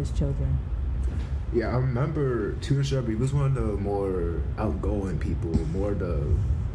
as 0.00 0.10
children. 0.12 0.58
Yeah, 1.52 1.68
I 1.68 1.76
remember 1.76 2.52
Tutor 2.60 2.84
Shelby 2.84 3.14
was 3.14 3.32
one 3.32 3.46
of 3.46 3.54
the 3.54 3.62
more 3.62 4.42
outgoing 4.58 5.18
people, 5.18 5.50
more 5.68 5.94
the, 5.94 6.22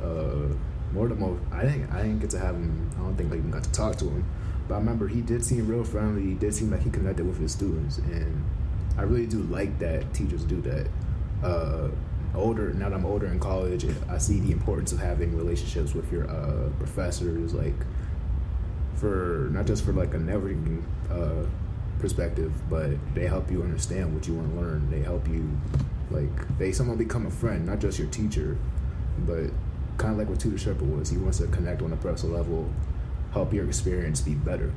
uh, 0.04 0.56
more 0.94 1.08
the 1.08 1.16
most. 1.16 1.42
I 1.52 1.64
didn't, 1.64 1.92
I 1.92 2.02
didn't 2.02 2.20
get 2.20 2.32
to 2.32 2.40
have 2.40 2.56
him. 2.56 2.90
I 2.96 3.02
don't 3.02 3.16
think 3.16 3.32
I 3.32 3.38
even 3.38 3.52
got 3.52 3.64
to 3.64 3.72
talk 3.72 3.98
to 3.98 4.06
him, 4.06 4.26
but 4.68 4.76
I 4.76 4.78
remember 4.78 5.08
he 5.08 5.22
did 5.22 5.46
seem 5.46 5.68
real 5.68 5.84
friendly. 5.84 6.24
He 6.24 6.34
did 6.34 6.56
seem 6.56 6.72
like 6.72 6.82
he 6.82 6.90
connected 6.90 7.28
with 7.28 7.40
his 7.40 7.52
students, 7.52 8.00
and 8.00 8.44
I 8.98 9.04
really 9.04 9.28
do 9.28 9.44
like 9.44 9.78
that 9.80 10.12
teachers 10.14 10.44
do 10.44 10.60
that. 10.62 10.88
Uh, 11.44 11.90
older 12.36 12.74
now 12.74 12.90
that 12.90 12.96
I'm 12.96 13.06
older 13.06 13.28
in 13.28 13.40
college, 13.40 13.86
I 14.10 14.18
see 14.18 14.40
the 14.40 14.52
importance 14.52 14.92
of 14.92 15.00
having 15.00 15.38
relationships 15.38 15.94
with 15.94 16.12
your 16.12 16.28
uh, 16.30 16.70
professors, 16.80 17.54
like 17.54 17.76
for 18.96 19.50
not 19.52 19.68
just 19.68 19.86
for 19.86 19.94
like 19.94 20.14
a 20.14 20.18
networking 20.18 20.82
uh, 21.12 21.46
perspective, 22.00 22.52
but 22.70 22.92
they 23.14 23.28
help 23.28 23.50
you 23.52 23.64
understand 23.64 24.14
what 24.14 24.28
you 24.28 24.34
want 24.34 24.54
to 24.54 24.60
learn. 24.60 24.90
They 24.90 25.02
help 25.02 25.28
you, 25.28 25.50
like, 26.12 26.58
they 26.58 26.72
someone 26.72 26.98
become 26.98 27.26
a 27.26 27.32
friend, 27.32 27.66
not 27.66 27.80
just 27.80 27.98
your 27.98 28.08
teacher, 28.10 28.58
but 29.26 29.52
kind 29.98 30.14
of 30.14 30.18
like 30.18 30.30
what 30.30 30.40
Tutor 30.40 30.58
Shepherd 30.58 30.98
was. 30.98 31.10
He 31.10 31.18
wants 31.18 31.38
to 31.38 31.48
connect 31.48 31.82
on 31.82 31.94
a 31.94 31.98
personal 31.98 32.36
level, 32.36 32.70
help 33.32 33.54
your 33.54 33.66
experience 33.66 34.22
be 34.22 34.34
better. 34.34 34.72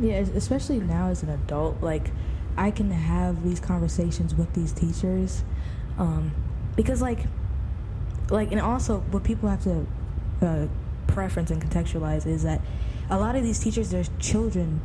Yeah, 0.00 0.16
especially 0.16 0.80
now 0.80 1.08
as 1.08 1.22
an 1.22 1.30
adult, 1.30 1.82
like 1.82 2.10
I 2.56 2.70
can 2.70 2.90
have 2.90 3.42
these 3.42 3.60
conversations 3.60 4.34
with 4.34 4.52
these 4.54 4.72
teachers, 4.72 5.42
um, 5.98 6.32
because 6.76 7.02
like, 7.02 7.20
like, 8.30 8.52
and 8.52 8.60
also 8.60 9.00
what 9.10 9.24
people 9.24 9.48
have 9.48 9.62
to 9.64 9.86
uh, 10.40 10.66
preference 11.08 11.50
and 11.50 11.60
contextualize 11.60 12.26
is 12.26 12.44
that 12.44 12.60
a 13.10 13.18
lot 13.18 13.34
of 13.34 13.42
these 13.42 13.58
teachers, 13.58 13.90
their 13.90 14.04
children 14.20 14.80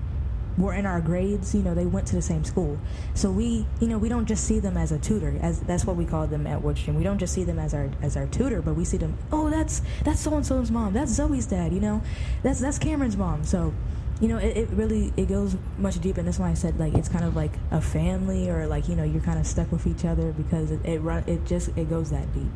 were 0.57 0.73
in 0.73 0.85
our 0.85 1.01
grades, 1.01 1.55
you 1.55 1.61
know, 1.61 1.73
they 1.73 1.85
went 1.85 2.07
to 2.07 2.15
the 2.15 2.21
same 2.21 2.43
school. 2.43 2.77
So 3.13 3.31
we, 3.31 3.65
you 3.79 3.87
know, 3.87 3.97
we 3.97 4.09
don't 4.09 4.25
just 4.25 4.45
see 4.45 4.59
them 4.59 4.77
as 4.77 4.91
a 4.91 4.99
tutor, 4.99 5.37
as 5.41 5.59
that's 5.61 5.85
what 5.85 5.95
we 5.95 6.05
call 6.05 6.27
them 6.27 6.45
at 6.45 6.61
Woodstream. 6.61 6.95
We 6.95 7.03
don't 7.03 7.17
just 7.17 7.33
see 7.33 7.43
them 7.43 7.59
as 7.59 7.73
our 7.73 7.89
as 8.01 8.15
our 8.15 8.27
tutor, 8.27 8.61
but 8.61 8.75
we 8.75 8.85
see 8.85 8.97
them, 8.97 9.17
oh, 9.31 9.49
that's 9.49 9.81
that's 10.03 10.21
so 10.21 10.35
and 10.35 10.45
so's 10.45 10.71
mom, 10.71 10.93
that's 10.93 11.11
Zoe's 11.11 11.45
dad, 11.45 11.73
you 11.73 11.79
know, 11.79 12.01
that's 12.43 12.59
that's 12.59 12.77
Cameron's 12.77 13.17
mom. 13.17 13.43
So, 13.43 13.73
you 14.21 14.27
know, 14.27 14.37
it, 14.37 14.57
it 14.57 14.69
really 14.69 15.11
it 15.17 15.27
goes 15.27 15.55
much 15.77 15.99
deeper, 15.99 16.19
and 16.19 16.27
that's 16.27 16.39
why 16.39 16.49
I 16.49 16.53
said 16.53 16.79
like 16.79 16.93
it's 16.93 17.09
kind 17.09 17.25
of 17.25 17.35
like 17.35 17.53
a 17.71 17.81
family, 17.81 18.49
or 18.49 18.67
like 18.67 18.87
you 18.87 18.95
know 18.95 19.03
you're 19.03 19.23
kind 19.23 19.39
of 19.39 19.47
stuck 19.47 19.71
with 19.71 19.87
each 19.87 20.05
other 20.05 20.31
because 20.31 20.71
it 20.71 20.85
it 20.85 20.99
run 20.99 21.23
it 21.27 21.45
just 21.45 21.75
it 21.77 21.89
goes 21.89 22.11
that 22.11 22.31
deep. 22.33 22.51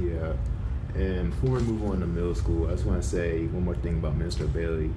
Yeah. 0.00 0.32
And 0.94 1.30
before 1.30 1.58
we 1.58 1.62
move 1.62 1.90
on 1.90 2.00
to 2.00 2.06
middle 2.06 2.34
school, 2.34 2.68
I 2.68 2.72
just 2.72 2.84
want 2.84 3.02
to 3.02 3.08
say 3.08 3.46
one 3.46 3.64
more 3.64 3.74
thing 3.74 3.98
about 3.98 4.14
Minister 4.14 4.46
Bailey. 4.46 4.90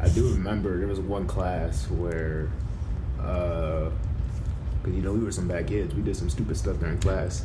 I 0.00 0.08
do 0.08 0.28
remember 0.30 0.78
there 0.78 0.86
was 0.86 1.00
one 1.00 1.26
class 1.26 1.90
where, 1.90 2.50
uh, 3.20 3.90
cause 4.82 4.94
you 4.94 5.02
know 5.02 5.12
we 5.12 5.24
were 5.24 5.32
some 5.32 5.48
bad 5.48 5.66
kids. 5.66 5.94
We 5.94 6.02
did 6.02 6.16
some 6.16 6.30
stupid 6.30 6.56
stuff 6.56 6.78
during 6.78 6.98
class, 6.98 7.44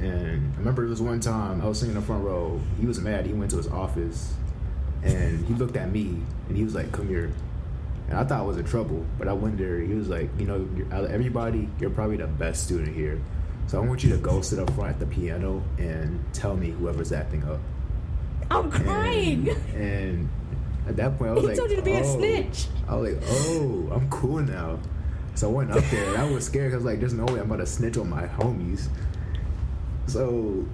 and 0.00 0.52
I 0.54 0.58
remember 0.58 0.84
it 0.84 0.90
was 0.90 1.00
one 1.00 1.20
time 1.20 1.62
I 1.62 1.66
was 1.66 1.78
sitting 1.78 1.94
in 1.94 2.00
the 2.00 2.06
front 2.06 2.24
row. 2.24 2.60
He 2.78 2.86
was 2.86 3.00
mad. 3.00 3.26
He 3.26 3.32
went 3.32 3.50
to 3.52 3.56
his 3.56 3.68
office, 3.68 4.34
and 5.02 5.44
he 5.46 5.54
looked 5.54 5.76
at 5.76 5.90
me, 5.90 6.20
and 6.48 6.56
he 6.56 6.64
was 6.64 6.74
like, 6.74 6.92
"Come 6.92 7.08
here." 7.08 7.32
And 8.08 8.18
I 8.18 8.24
thought 8.24 8.40
I 8.40 8.44
was 8.44 8.58
in 8.58 8.64
trouble, 8.64 9.04
but 9.18 9.26
I 9.26 9.32
went 9.32 9.56
there. 9.58 9.80
He 9.80 9.94
was 9.94 10.08
like, 10.08 10.28
"You 10.38 10.46
know, 10.46 10.68
out 10.92 11.04
of 11.04 11.10
everybody, 11.10 11.68
you're 11.80 11.90
probably 11.90 12.18
the 12.18 12.26
best 12.26 12.64
student 12.64 12.94
here." 12.94 13.18
So 13.68 13.82
I 13.82 13.86
want 13.86 14.04
you 14.04 14.10
to 14.10 14.18
go 14.18 14.42
sit 14.42 14.58
up 14.58 14.70
front 14.74 14.90
at 14.90 15.00
the 15.00 15.06
piano 15.06 15.62
and 15.78 16.22
tell 16.32 16.56
me 16.56 16.70
whoever's 16.70 17.10
acting 17.10 17.42
up. 17.44 17.58
I'm 18.48 18.70
crying. 18.70 19.48
And, 19.48 19.74
and 19.74 20.28
at 20.86 20.96
that 20.96 21.18
point, 21.18 21.30
I 21.30 21.34
was 21.34 21.42
He 21.42 21.48
like, 21.48 21.56
told 21.56 21.70
you 21.70 21.76
to 21.76 21.82
be 21.82 21.94
a 21.94 22.00
oh. 22.00 22.16
snitch. 22.16 22.66
I 22.88 22.96
was 22.96 23.12
like, 23.12 23.22
oh, 23.28 23.90
I'm 23.92 24.08
cool 24.10 24.40
now. 24.40 24.78
So 25.34 25.50
I 25.50 25.52
went 25.52 25.70
up 25.70 25.84
there 25.90 26.08
and 26.08 26.16
I 26.16 26.30
was 26.30 26.46
scared 26.46 26.70
because 26.70 26.84
like, 26.84 27.00
there's 27.00 27.12
no 27.12 27.24
way 27.26 27.40
I'm 27.40 27.50
about 27.50 27.58
to 27.58 27.66
snitch 27.66 27.98
on 27.98 28.08
my 28.08 28.26
homies. 28.26 28.88
So 30.06 30.64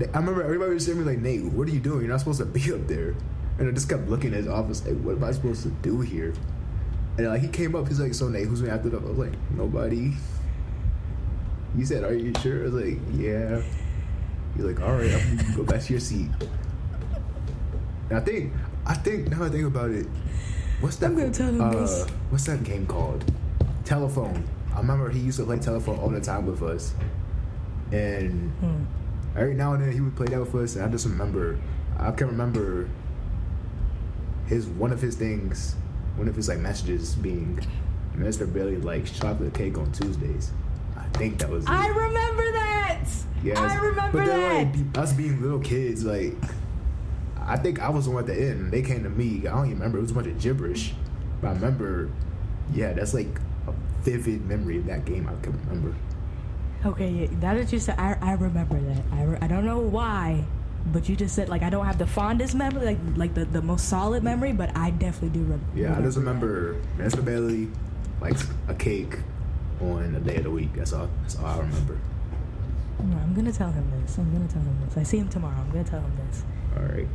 I 0.00 0.18
remember 0.18 0.42
everybody 0.42 0.74
was 0.74 0.86
saying 0.86 0.98
me 0.98 1.04
like, 1.04 1.18
Nate, 1.18 1.44
what 1.44 1.68
are 1.68 1.70
you 1.70 1.80
doing? 1.80 2.00
You're 2.00 2.10
not 2.10 2.20
supposed 2.20 2.40
to 2.40 2.46
be 2.46 2.72
up 2.72 2.86
there. 2.86 3.14
And 3.58 3.68
I 3.68 3.72
just 3.72 3.88
kept 3.88 4.08
looking 4.08 4.32
at 4.32 4.38
his 4.38 4.48
office 4.48 4.84
like, 4.86 4.98
what 5.00 5.16
am 5.16 5.24
I 5.24 5.32
supposed 5.32 5.62
to 5.64 5.68
do 5.68 6.00
here? 6.00 6.32
And 7.16 7.26
like 7.28 7.42
he 7.42 7.48
came 7.48 7.74
up, 7.74 7.88
he's 7.88 8.00
like, 8.00 8.14
so 8.14 8.28
Nate, 8.28 8.46
who's 8.46 8.60
been 8.62 8.70
acting 8.70 8.94
up? 8.94 9.04
I 9.04 9.08
was 9.08 9.18
like, 9.18 9.32
nobody. 9.50 10.12
He 11.76 11.84
said, 11.84 12.04
are 12.04 12.14
you 12.14 12.32
sure? 12.40 12.62
I 12.62 12.64
was 12.64 12.74
like, 12.74 12.98
yeah. 13.12 13.62
He's 14.56 14.64
like, 14.64 14.80
all 14.80 14.94
right, 14.94 15.12
I'm 15.12 15.36
gonna 15.36 15.56
go 15.56 15.64
back 15.64 15.82
to 15.82 15.92
your 15.92 16.00
seat. 16.00 16.30
And 18.08 18.18
I 18.18 18.20
think, 18.20 18.52
I 18.88 18.94
think 18.94 19.28
now 19.30 19.44
I 19.44 19.48
think 19.50 19.66
about 19.66 19.90
it, 19.90 20.06
what's 20.80 20.96
that? 20.96 21.06
I'm 21.10 21.16
gonna 21.16 21.30
tell 21.30 21.48
him 21.48 21.60
uh, 21.60 21.70
this. 21.70 22.06
What's 22.30 22.44
that 22.46 22.64
game 22.64 22.86
called? 22.86 23.24
Telephone. 23.84 24.44
I 24.74 24.78
remember 24.78 25.10
he 25.10 25.18
used 25.20 25.38
to 25.38 25.44
play 25.44 25.58
telephone 25.58 25.98
all 25.98 26.08
the 26.08 26.20
time 26.20 26.46
with 26.46 26.62
us, 26.62 26.94
and 27.92 28.50
Hmm. 28.60 28.84
every 29.36 29.54
now 29.54 29.74
and 29.74 29.82
then 29.82 29.92
he 29.92 30.00
would 30.00 30.16
play 30.16 30.26
that 30.26 30.40
with 30.40 30.54
us. 30.54 30.76
And 30.76 30.84
I 30.84 30.88
just 30.88 31.06
remember, 31.06 31.58
I 31.98 32.10
can 32.12 32.28
remember 32.28 32.88
his 34.46 34.66
one 34.66 34.92
of 34.92 35.00
his 35.02 35.14
things, 35.16 35.74
one 36.16 36.28
of 36.28 36.34
his 36.36 36.48
like 36.48 36.58
messages 36.58 37.14
being, 37.14 37.60
"Mr. 38.16 38.50
Billy 38.50 38.76
likes 38.78 39.10
chocolate 39.10 39.52
cake 39.54 39.76
on 39.78 39.92
Tuesdays." 39.92 40.52
I 40.96 41.04
think 41.18 41.38
that 41.38 41.50
was. 41.50 41.64
it. 41.64 41.70
I 41.70 41.88
remember 41.88 42.52
that. 42.52 43.04
Yes. 43.44 43.58
I 43.58 43.76
remember 43.76 44.18
but 44.18 44.26
that. 44.26 44.74
Like, 44.76 44.98
us 44.98 45.12
being 45.12 45.40
little 45.42 45.60
kids, 45.60 46.04
like, 46.04 46.34
I 47.48 47.56
think 47.56 47.80
I 47.80 47.88
was 47.88 48.04
the 48.04 48.10
one 48.10 48.22
at 48.24 48.26
the 48.26 48.34
end. 48.50 48.70
They 48.70 48.82
came 48.82 49.02
to 49.04 49.10
me. 49.10 49.38
I 49.46 49.52
don't 49.54 49.66
even 49.66 49.78
remember. 49.78 49.98
It 49.98 50.02
was 50.02 50.10
a 50.10 50.14
bunch 50.14 50.26
of 50.26 50.38
gibberish. 50.40 50.94
But 51.40 51.48
I 51.48 51.52
remember, 51.54 52.10
yeah, 52.74 52.92
that's 52.92 53.14
like 53.14 53.40
a 53.66 53.72
vivid 54.02 54.44
memory 54.46 54.78
of 54.78 54.86
that 54.86 55.04
game 55.04 55.26
I 55.28 55.40
can 55.42 55.58
remember. 55.66 55.94
Okay, 56.84 57.10
yeah, 57.10 57.26
now 57.40 57.54
that 57.54 57.72
you 57.72 57.78
said, 57.78 57.98
I, 57.98 58.16
I 58.20 58.32
remember 58.34 58.78
that. 58.80 59.02
I, 59.12 59.22
re- 59.24 59.38
I 59.40 59.48
don't 59.48 59.64
know 59.64 59.78
why, 59.78 60.44
but 60.92 61.08
you 61.08 61.16
just 61.16 61.34
said 61.34 61.48
like 61.48 61.62
I 61.62 61.70
don't 61.70 61.86
have 61.86 61.98
the 61.98 62.06
fondest 62.06 62.54
memory, 62.54 62.84
like 62.84 62.98
like 63.16 63.34
the, 63.34 63.44
the 63.46 63.62
most 63.62 63.88
solid 63.88 64.22
memory, 64.22 64.52
but 64.52 64.76
I 64.76 64.90
definitely 64.90 65.40
do. 65.40 65.44
Re- 65.44 65.58
Yeah, 65.82 65.98
I 65.98 66.02
just 66.02 66.16
remember 66.18 66.76
Mr. 66.96 67.24
Bailey 67.24 67.68
likes 68.20 68.46
a 68.68 68.74
cake 68.74 69.18
on 69.80 70.14
a 70.14 70.20
day 70.20 70.36
of 70.36 70.44
the 70.44 70.50
week. 70.50 70.72
That's 70.74 70.92
all. 70.92 71.08
That's 71.22 71.36
all 71.38 71.46
I 71.46 71.58
remember. 71.58 71.98
I'm 73.00 73.32
gonna 73.34 73.52
tell 73.52 73.70
him 73.70 73.90
this. 74.02 74.18
I'm 74.18 74.32
gonna 74.32 74.48
tell 74.48 74.62
him 74.62 74.76
this. 74.84 74.96
I 74.96 75.02
see 75.02 75.18
him 75.18 75.28
tomorrow. 75.28 75.56
I'm 75.56 75.70
gonna 75.70 75.84
tell 75.84 76.00
him 76.00 76.12
this. 76.28 76.42
All 76.76 76.82
right. 76.82 77.08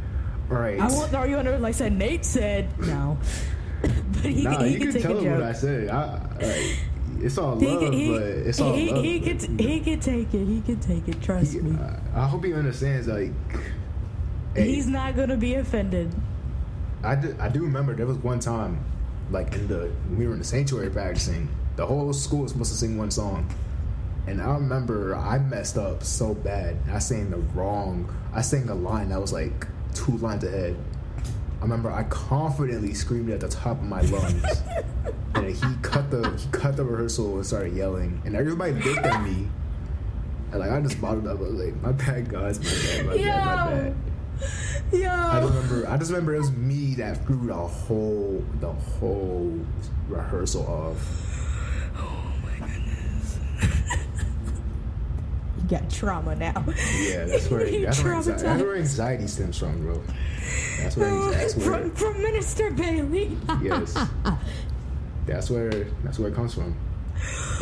Right. 0.50 0.80
I 0.80 0.88
won't 0.88 1.12
you 1.30 1.38
under 1.38 1.58
like 1.58 1.76
said 1.76 1.94
Nate 1.94 2.26
said. 2.26 2.78
No, 2.80 3.18
but 3.82 3.92
he, 4.26 4.44
nah, 4.44 4.62
he 4.64 4.74
you 4.74 4.78
can 4.80 4.88
can 4.88 4.94
take 4.94 5.02
tell 5.04 5.18
a 5.18 5.22
him 5.22 5.34
what 5.34 5.44
I 5.44 5.52
joke. 5.52 5.62
said. 5.62 5.90
I, 5.90 6.78
it's 7.22 7.38
all 7.38 7.58
He 7.60 7.68
love, 7.68 7.94
he, 7.94 8.10
but 8.12 8.22
it's 8.24 8.60
all 8.60 8.74
he, 8.74 8.92
love. 8.92 9.04
he, 9.04 9.20
can, 9.20 9.58
he 9.58 9.80
can 9.80 10.00
take 10.00 10.34
it. 10.34 10.46
He 10.46 10.62
can 10.62 10.80
take 10.80 11.08
it. 11.08 11.22
Trust 11.22 11.54
me. 11.56 11.78
I, 12.14 12.24
I 12.24 12.28
hope 12.28 12.44
he 12.44 12.54
understands. 12.54 13.08
Like, 13.08 13.32
hey, 14.56 14.68
He's 14.74 14.88
not 14.88 15.16
gonna 15.16 15.38
be 15.38 15.56
offended. 15.56 16.14
I 17.04 17.16
do, 17.16 17.36
I 17.40 17.50
do 17.50 17.62
remember 17.64 17.94
there 17.96 18.06
was 18.06 18.18
one 18.18 18.40
time, 18.40 18.84
like 19.32 19.54
in 19.56 19.68
the 19.68 19.92
we 20.18 20.26
were 20.28 20.34
in 20.34 20.40
the 20.40 20.46
sanctuary 20.46 20.90
practicing, 20.90 21.48
the 21.76 21.86
whole 21.86 22.12
school 22.14 22.42
was 22.44 22.52
supposed 22.52 22.72
to 22.72 22.78
sing 22.78 22.98
one 22.98 23.12
song, 23.12 23.50
and 24.28 24.42
I 24.42 24.54
remember 24.56 25.16
I 25.16 25.38
messed 25.40 25.78
up 25.78 26.04
so 26.04 26.34
bad. 26.34 26.78
I 26.92 27.00
sang 27.00 27.30
the 27.30 27.38
wrong. 27.38 28.14
I 28.34 28.42
sang 28.42 28.68
a 28.70 28.76
line 28.76 29.10
that 29.10 29.22
was 29.22 29.32
like 29.34 29.68
two 29.94 30.18
lines 30.18 30.44
ahead. 30.44 30.76
I 31.60 31.62
remember 31.64 31.92
I 31.92 32.04
confidently 32.04 32.94
screamed 32.94 33.30
at 33.30 33.40
the 33.40 33.48
top 33.48 33.78
of 33.78 33.84
my 33.84 34.02
lungs, 34.02 34.62
and 35.36 35.50
he 35.50 35.76
cut 35.82 36.12
the 36.12 36.30
he 36.38 36.48
cut 36.52 36.76
the 36.76 36.84
rehearsal 36.84 37.36
and 37.36 37.46
started 37.46 37.74
yelling, 37.74 38.22
and 38.26 38.36
everybody 38.36 38.74
looked 38.74 39.06
at 39.06 39.24
me. 39.24 39.48
And 40.52 40.60
like 40.60 40.72
I 40.72 40.82
just 40.82 41.00
bottled 41.00 41.28
up. 41.28 41.40
I 41.40 41.42
was 41.42 41.54
like, 41.54 41.82
"My 41.82 41.92
bad, 41.94 42.30
guys. 42.30 42.60
My 42.60 42.66
bad. 42.66 43.06
My 43.06 43.16
bad. 43.16 43.46
My 43.46 43.84
bad." 43.84 43.96
Yo, 44.92 45.10
I 45.10 45.40
remember. 45.44 45.88
I 45.88 45.98
just 45.98 46.12
remember 46.12 46.36
it 46.36 46.40
was 46.40 46.52
me 46.52 46.96
that 46.96 47.26
threw 47.26 47.48
the 47.48 47.54
whole 47.54 48.44
the 48.60 48.72
whole 48.72 49.60
rehearsal 50.08 50.68
off. 50.68 50.98
Oh 51.98 52.34
my 52.44 52.68
goodness. 52.68 53.40
you 55.58 55.63
got 55.74 55.90
trauma 55.90 56.36
now. 56.36 56.64
Yeah, 57.00 57.26
that's 57.26 57.50
where 57.50 57.66
that's 57.86 58.04
where, 58.04 58.14
anxiety, 58.14 58.44
that's 58.44 58.62
where 58.64 58.76
anxiety 58.76 59.28
stems 59.28 59.58
from, 59.58 59.82
bro. 59.82 60.02
That's 60.80 60.96
where 60.98 61.10
Oh, 61.10 61.32
that's 61.32 61.56
where 61.56 61.66
from, 61.66 61.92
from 61.92 62.22
Minister 62.22 62.72
Bailey. 62.72 63.38
yes, 63.62 63.98
that's 65.26 65.50
where 65.50 65.72
that's 66.04 66.20
where 66.20 66.30
it 66.30 66.36
comes 66.36 66.54
from. 66.54 66.76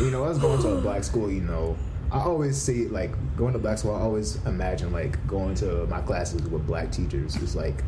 You 0.00 0.10
know, 0.10 0.24
us 0.24 0.38
going 0.38 0.60
to 0.62 0.68
a 0.76 0.80
black 0.80 1.04
school, 1.04 1.30
you 1.30 1.40
know, 1.40 1.76
I 2.10 2.20
always 2.20 2.60
see 2.60 2.88
like 2.88 3.12
going 3.36 3.52
to 3.54 3.58
black 3.58 3.78
school. 3.78 3.94
I 3.94 4.00
always 4.00 4.44
imagine 4.44 4.92
like 4.92 5.24
going 5.26 5.54
to 5.56 5.86
my 5.86 6.00
classes 6.02 6.42
with 6.42 6.66
black 6.66 6.92
teachers. 6.92 7.36
It's 7.36 7.54
like, 7.54 7.82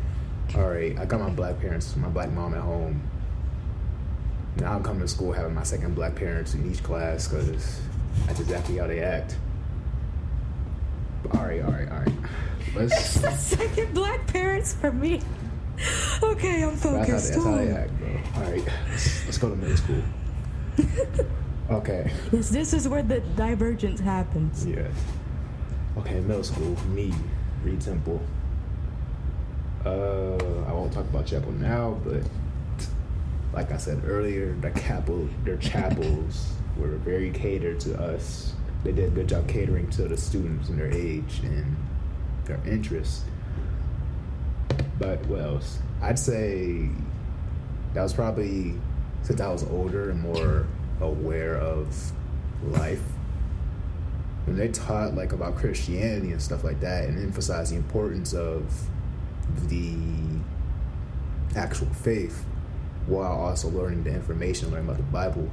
all 0.55 0.69
right, 0.69 0.97
I 0.97 1.05
got 1.05 1.19
my 1.19 1.29
black 1.29 1.59
parents, 1.59 1.95
my 1.95 2.09
black 2.09 2.31
mom 2.31 2.53
at 2.53 2.61
home. 2.61 3.01
Now 4.57 4.73
I'm 4.73 4.83
coming 4.83 5.01
to 5.01 5.07
school 5.07 5.33
having 5.33 5.53
my 5.53 5.63
second 5.63 5.95
black 5.95 6.15
parents 6.15 6.53
in 6.53 6.71
each 6.71 6.81
class 6.81 7.27
because 7.27 7.81
that's 8.25 8.39
exactly 8.39 8.77
how 8.77 8.87
they 8.87 9.01
act. 9.01 9.35
All 11.33 11.45
right, 11.45 11.61
all 11.61 11.71
right, 11.71 11.89
all 11.91 11.99
right. 11.99 12.13
It's 12.75 12.75
Let's. 12.75 13.21
the 13.21 13.31
second 13.31 13.93
black 13.93 14.27
parents 14.27 14.73
for 14.73 14.91
me. 14.91 15.21
Okay, 16.23 16.63
I'm 16.63 16.69
That's 16.71 16.83
how, 16.83 16.89
focused. 16.91 17.33
that's 17.33 17.43
how 17.45 17.55
they 17.57 17.71
act, 17.71 17.97
bro. 17.99 18.07
All 18.35 18.41
right, 18.51 18.63
let's, 18.89 19.25
let's 19.25 19.37
go 19.37 19.49
to 19.49 19.55
middle 19.55 19.77
school. 19.77 20.03
Okay. 21.67 22.11
Yes, 22.31 22.49
this 22.49 22.73
is 22.73 22.87
where 22.87 23.01
the 23.01 23.21
divergence 23.35 23.99
happens. 23.99 24.67
Yeah. 24.67 24.87
Okay, 25.97 26.19
middle 26.19 26.43
school, 26.43 26.77
me, 26.89 27.11
Reid 27.63 27.81
Temple. 27.81 28.21
Uh, 29.83 30.35
I 30.67 30.71
won't 30.73 30.93
talk 30.93 31.05
about 31.05 31.25
chapel 31.25 31.51
now, 31.53 31.99
but 32.03 32.21
like 33.51 33.71
I 33.71 33.77
said 33.77 34.03
earlier, 34.05 34.53
the 34.61 34.69
chapel, 34.79 35.27
their 35.43 35.57
chapels 35.57 36.53
were 36.77 36.97
very 36.97 37.31
catered 37.31 37.79
to 37.81 37.99
us. 37.99 38.53
They 38.85 38.91
did 38.91 39.07
a 39.07 39.09
good 39.09 39.27
job 39.27 39.47
catering 39.47 39.89
to 39.91 40.03
the 40.03 40.15
students 40.15 40.69
and 40.69 40.77
their 40.77 40.91
age 40.91 41.41
and 41.41 41.75
their 42.45 42.61
interests. 42.67 43.23
But 44.99 45.25
what 45.25 45.41
else? 45.41 45.79
I'd 46.03 46.19
say 46.19 46.89
that 47.95 48.03
was 48.03 48.13
probably 48.13 48.75
since 49.23 49.41
I 49.41 49.51
was 49.51 49.63
older 49.63 50.11
and 50.11 50.21
more 50.21 50.67
aware 51.01 51.57
of 51.57 52.11
life. 52.61 53.01
When 54.45 54.55
they 54.55 54.67
taught 54.67 55.15
like 55.15 55.33
about 55.33 55.55
Christianity 55.55 56.31
and 56.31 56.39
stuff 56.39 56.63
like 56.63 56.79
that 56.81 57.05
and 57.05 57.17
emphasized 57.17 57.71
the 57.71 57.77
importance 57.77 58.35
of 58.35 58.71
the 59.67 59.95
actual 61.55 61.87
faith 61.87 62.45
while 63.07 63.31
also 63.31 63.67
learning 63.69 64.03
the 64.03 64.11
information, 64.11 64.69
learning 64.69 64.85
about 64.85 64.97
the 64.97 65.03
Bible. 65.03 65.49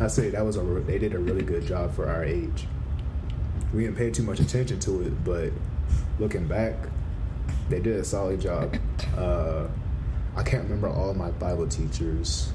I 0.00 0.06
say 0.06 0.30
that 0.30 0.44
was 0.44 0.56
a 0.56 0.60
they 0.60 0.98
did 0.98 1.14
a 1.14 1.18
really 1.18 1.42
good 1.42 1.66
job 1.66 1.94
for 1.94 2.08
our 2.08 2.24
age. 2.24 2.66
We 3.74 3.82
didn't 3.82 3.96
pay 3.96 4.10
too 4.10 4.22
much 4.22 4.38
attention 4.38 4.78
to 4.80 5.02
it, 5.02 5.24
but 5.24 5.50
looking 6.18 6.46
back, 6.46 6.74
they 7.68 7.80
did 7.80 7.96
a 7.96 8.04
solid 8.04 8.40
job. 8.40 8.76
Uh, 9.16 9.66
I 10.36 10.42
can't 10.44 10.62
remember 10.62 10.88
all 10.88 11.12
my 11.14 11.30
Bible 11.32 11.66
teachers, 11.66 12.52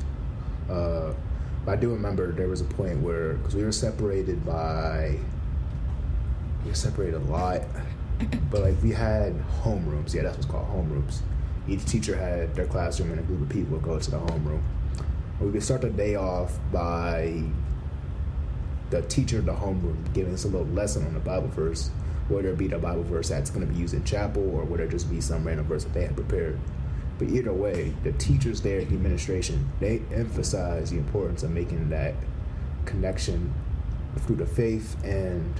uh, 0.69 1.13
but 1.66 1.72
I 1.74 1.75
do 1.75 1.92
remember 1.92 2.31
there 2.31 2.48
was 2.48 2.62
a 2.62 2.66
point 2.66 3.01
where 3.01 3.34
because 3.34 3.56
we 3.56 3.63
were 3.63 3.74
separated 3.74 4.46
by 4.46 5.19
we 6.63 6.69
were 6.69 6.75
separated 6.75 7.16
a 7.16 7.19
lot, 7.19 7.62
but 8.50 8.62
like 8.62 8.81
we 8.81 8.92
had 8.92 9.36
homerooms. 9.63 10.13
Yeah, 10.13 10.24
that's 10.24 10.38
what's 10.38 10.50
called 10.50 10.68
homerooms. 10.69 11.19
Each 11.68 11.84
teacher 11.86 12.16
had 12.16 12.56
their 12.56 12.68
classroom, 12.68 13.12
and 13.12 13.19
a 13.19 13.24
group 13.24 13.42
of 13.42 13.50
people 13.50 13.75
would 13.75 13.84
go 13.84 14.00
to 14.00 14.12
the 14.12 14.18
homeroom. 14.18 14.62
We 15.39 15.50
would 15.50 15.63
start 15.63 15.81
the 15.81 15.89
day 15.89 16.15
off 16.15 16.57
by 16.71 17.44
the 18.89 19.01
teacher 19.03 19.39
of 19.39 19.45
the 19.45 19.53
homeroom 19.53 20.13
giving 20.13 20.33
us 20.33 20.45
a 20.45 20.47
little 20.47 20.68
lesson 20.68 21.06
on 21.06 21.13
the 21.13 21.19
Bible 21.19 21.47
verse, 21.47 21.89
whether 22.30 22.50
it 22.50 22.57
be 22.57 22.68
the 22.68 22.77
Bible 22.77 23.03
verse 23.03 23.30
that's 23.30 23.50
going 23.50 23.65
to 23.65 23.74
be 23.74 23.80
used 23.80 23.94
in 23.94 24.03
chapel 24.03 24.44
or 24.56 24.63
whether 24.63 24.83
it 24.83 24.91
just 24.91 25.09
be 25.09 25.19
some 25.19 25.45
random 25.45 25.65
verse 25.65 25.83
that 25.83 25.94
they 25.94 26.03
had 26.03 26.15
prepared. 26.15 26.59
But 27.18 27.30
either 27.30 27.53
way, 27.53 27.94
the 28.03 28.12
teachers 28.13 28.62
there, 28.62 28.80
in 28.80 28.89
the 28.89 28.95
administration, 28.95 29.69
they 29.80 30.01
emphasize 30.12 30.91
the 30.91 30.97
importance 30.97 31.44
of 31.44 31.51
making 31.51 31.89
that 31.89 32.15
connection 32.86 33.53
through 34.19 34.38
the 34.38 34.45
faith 34.45 34.95
and 35.03 35.53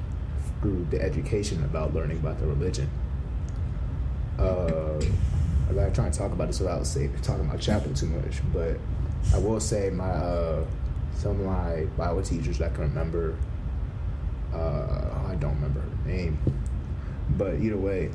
through 0.62 0.88
the 0.90 1.02
education 1.02 1.64
about 1.64 1.94
learning 1.94 2.18
about 2.18 2.40
the 2.40 2.48
religion. 2.48 2.90
Uh, 4.38 5.00
I'm 5.70 5.76
not 5.76 5.94
trying 5.94 6.12
to 6.12 6.18
talk 6.18 6.32
about 6.32 6.48
this 6.48 6.60
without 6.60 6.86
say, 6.86 7.10
talking 7.22 7.46
about 7.46 7.60
chapel 7.60 7.94
too 7.94 8.08
much, 8.08 8.42
but 8.54 8.78
I 9.34 9.38
will 9.38 9.60
say 9.60 9.90
my 9.90 10.10
uh, 10.10 10.66
some 11.16 11.40
of 11.40 11.46
my 11.46 11.86
Bible 11.98 12.22
teachers 12.22 12.62
I 12.62 12.70
can 12.70 12.82
remember. 12.82 13.38
Uh, 14.54 15.10
I 15.28 15.36
don't 15.36 15.56
remember 15.56 15.80
her 15.82 16.08
name, 16.08 16.38
but 17.38 17.56
either 17.56 17.78
way, 17.78 18.12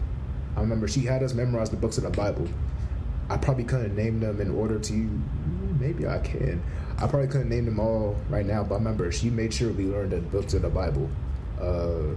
I 0.57 0.61
remember 0.61 0.87
she 0.87 1.01
had 1.01 1.23
us 1.23 1.35
memorize 1.35 1.71
the 1.71 1.77
books 1.77 1.99
of 1.99 2.05
the 2.05 2.11
Bible. 2.11 2.49
I 3.31 3.37
probably 3.37 3.65
couldn't 3.65 3.97
name 3.97 4.21
them 4.21 4.41
in 4.41 4.51
order 4.51 4.79
to. 4.79 5.21
Maybe 5.81 6.07
I 6.07 6.19
can. 6.19 6.63
I 6.97 7.07
probably 7.07 7.29
couldn't 7.29 7.49
name 7.49 7.67
them 7.67 7.79
all 7.79 8.17
right 8.29 8.47
now, 8.47 8.65
but 8.65 8.77
I 8.77 8.79
remember 8.79 9.11
she 9.13 9.31
made 9.31 9.55
sure 9.55 9.71
we 9.71 9.87
learned 9.87 10.11
the 10.11 10.19
books 10.19 10.55
of 10.55 10.63
the 10.63 10.69
Bible. 10.69 11.09
Uh, 11.61 12.15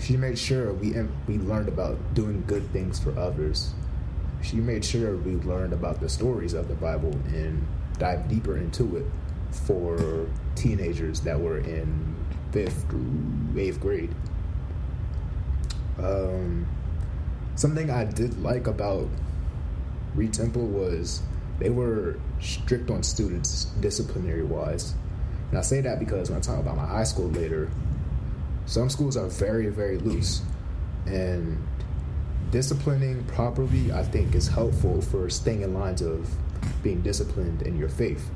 she 0.00 0.16
made 0.16 0.38
sure 0.38 0.72
we 0.72 0.94
we 1.26 1.38
learned 1.38 1.68
about 1.68 1.96
doing 2.14 2.44
good 2.46 2.70
things 2.72 2.98
for 2.98 3.16
others. 3.18 3.72
She 4.42 4.56
made 4.56 4.84
sure 4.84 5.16
we 5.16 5.34
learned 5.36 5.72
about 5.72 6.00
the 6.00 6.08
stories 6.08 6.54
of 6.54 6.68
the 6.68 6.74
Bible 6.74 7.12
and 7.28 7.66
dive 7.98 8.28
deeper 8.28 8.56
into 8.56 8.96
it 8.96 9.06
for 9.50 10.26
teenagers 10.54 11.20
that 11.22 11.38
were 11.38 11.58
in 11.58 12.14
fifth 12.52 12.84
eighth 13.56 13.80
grade. 13.80 14.14
Um, 15.98 16.66
something 17.56 17.90
I 17.90 18.04
did 18.04 18.40
like 18.42 18.66
about 18.66 19.08
Reid 20.14 20.32
Temple 20.32 20.66
was 20.66 21.22
they 21.58 21.70
were 21.70 22.18
strict 22.40 22.90
on 22.90 23.02
students 23.02 23.64
disciplinary 23.80 24.44
wise. 24.44 24.94
And 25.50 25.58
I 25.58 25.62
say 25.62 25.80
that 25.80 25.98
because 25.98 26.30
when 26.30 26.38
I 26.38 26.42
talk 26.42 26.58
about 26.58 26.76
my 26.76 26.86
high 26.86 27.04
school 27.04 27.28
later, 27.28 27.70
some 28.66 28.90
schools 28.90 29.16
are 29.16 29.26
very, 29.26 29.68
very 29.68 29.98
loose. 29.98 30.42
And 31.06 31.66
disciplining 32.50 33.24
properly, 33.24 33.92
I 33.92 34.02
think, 34.02 34.34
is 34.34 34.46
helpful 34.46 35.00
for 35.00 35.28
staying 35.30 35.62
in 35.62 35.74
lines 35.74 36.02
of 36.02 36.28
being 36.82 37.02
disciplined 37.02 37.62
in 37.62 37.78
your 37.78 37.88
faith. 37.88 38.30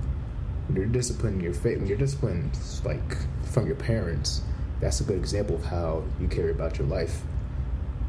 When 0.68 0.76
you're 0.76 0.86
disciplined 0.86 1.36
in 1.36 1.40
your 1.42 1.54
faith, 1.54 1.78
when 1.78 1.86
you're 1.86 1.98
disciplined 1.98 2.56
like 2.84 3.16
from 3.44 3.66
your 3.66 3.76
parents, 3.76 4.42
that's 4.80 5.00
a 5.00 5.04
good 5.04 5.18
example 5.18 5.56
of 5.56 5.64
how 5.64 6.02
you 6.20 6.28
carry 6.28 6.50
about 6.50 6.78
your 6.78 6.86
life. 6.86 7.22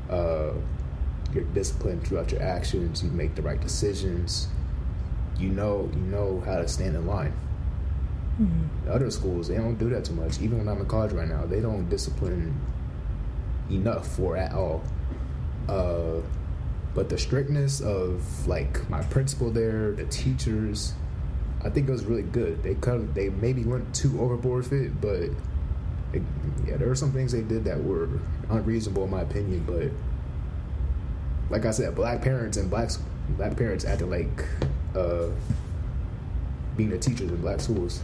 Uh, 0.10 0.52
you're 1.34 1.44
disciplined 1.46 2.06
throughout 2.08 2.32
your 2.32 2.42
actions. 2.42 3.04
You 3.04 3.10
make 3.12 3.36
the 3.36 3.42
right 3.42 3.60
decisions. 3.60 4.48
You 5.38 5.50
know, 5.50 5.90
you 5.94 6.00
know 6.02 6.42
how 6.46 6.58
to 6.58 6.68
stand 6.68 6.96
in 6.96 7.08
line. 7.08 7.34
Mm-hmm. 8.42 8.92
Other 8.92 9.12
schools, 9.12 9.48
they 9.48 9.56
don't 9.56 9.78
do 9.78 9.90
that 9.90 10.06
too 10.06 10.14
much. 10.14 10.42
Even 10.42 10.60
when 10.60 10.68
I'm 10.68 10.80
in 10.80 10.88
college 10.88 11.12
right 11.12 11.28
now, 11.28 11.46
they 11.46 11.60
don't 11.60 11.90
discipline 11.90 12.60
enough 13.70 14.08
for 14.08 14.38
at 14.38 14.54
all. 14.54 14.84
Uh, 15.68 16.22
but 16.96 17.10
the 17.10 17.18
strictness 17.18 17.82
of 17.82 18.48
like 18.48 18.88
my 18.90 19.02
principal 19.04 19.50
there, 19.50 19.92
the 19.94 20.06
teachers, 20.06 20.94
I 21.64 21.70
think 21.70 21.88
it 21.88 21.92
was 21.92 22.06
really 22.06 22.24
good. 22.24 22.62
They 22.62 22.76
kind 22.76 22.98
of 22.98 23.14
they 23.14 23.30
maybe 23.30 23.64
went 23.64 23.94
too 23.96 24.22
overboard 24.22 24.70
with 24.70 24.74
it, 24.74 25.02
but 25.02 25.30
it, 26.14 26.22
yeah, 26.68 26.78
there 26.78 26.88
were 26.88 26.96
some 26.96 27.12
things 27.12 27.32
they 27.32 27.42
did 27.42 27.64
that 27.66 27.84
were 27.84 28.10
unreasonable 28.50 29.06
in 29.06 29.12
my 29.12 29.22
opinion. 29.22 29.64
But 29.66 29.92
like 31.50 31.66
I 31.66 31.72
said, 31.72 31.96
black 31.96 32.22
parents 32.22 32.58
and 32.58 32.70
black 32.70 32.92
black 33.30 33.58
parents 33.58 33.86
acting 33.86 34.12
like 34.12 34.46
uh, 34.96 35.30
being 36.78 36.90
the 36.90 37.00
teachers 37.00 37.32
in 37.32 37.42
black 37.42 37.60
schools. 37.60 38.04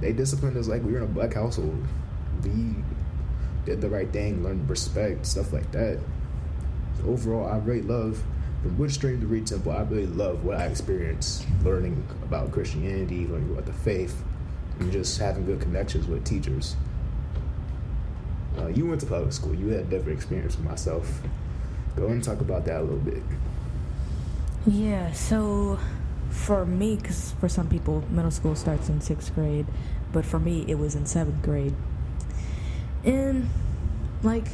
They 0.00 0.12
disciplined 0.12 0.56
us 0.56 0.68
like 0.68 0.82
we 0.82 0.92
were 0.92 0.98
in 0.98 1.04
a 1.04 1.08
black 1.08 1.34
household. 1.34 1.84
We 2.44 2.76
did 3.64 3.80
the 3.80 3.88
right 3.88 4.12
thing, 4.12 4.44
learned 4.44 4.68
respect, 4.68 5.26
stuff 5.26 5.52
like 5.52 5.70
that 5.72 5.98
overall, 7.06 7.46
I 7.46 7.58
really 7.58 7.82
love 7.82 8.22
from 8.62 8.76
Woodstream 8.76 9.20
to 9.20 9.26
Reid 9.26 9.46
Temple. 9.46 9.72
I 9.72 9.82
really 9.82 10.06
love 10.06 10.44
what 10.44 10.56
I 10.56 10.66
experienced 10.66 11.46
learning 11.64 12.06
about 12.22 12.52
Christianity, 12.52 13.26
learning 13.26 13.50
about 13.50 13.66
the 13.66 13.72
faith, 13.72 14.22
and 14.78 14.92
just 14.92 15.18
having 15.18 15.44
good 15.44 15.60
connections 15.60 16.06
with 16.06 16.24
teachers. 16.24 16.76
Uh, 18.58 18.68
you 18.68 18.86
went 18.86 19.00
to 19.00 19.06
public 19.06 19.32
school. 19.32 19.54
You 19.54 19.68
had 19.68 19.80
a 19.80 19.84
different 19.84 20.18
experience 20.18 20.54
from 20.54 20.64
myself. 20.64 21.20
Go 21.96 22.06
and 22.08 22.22
talk 22.22 22.40
about 22.40 22.64
that 22.66 22.80
a 22.80 22.82
little 22.82 22.98
bit. 22.98 23.22
Yeah. 24.66 25.12
So, 25.12 25.78
for 26.30 26.64
me, 26.64 26.96
because 26.96 27.34
for 27.40 27.48
some 27.48 27.68
people, 27.68 28.04
middle 28.10 28.30
school 28.30 28.54
starts 28.54 28.88
in 28.88 29.00
sixth 29.00 29.34
grade, 29.34 29.66
but 30.12 30.24
for 30.24 30.38
me, 30.38 30.64
it 30.68 30.78
was 30.78 30.94
in 30.94 31.06
seventh 31.06 31.42
grade. 31.42 31.74
And 33.04 33.48
like, 34.22 34.46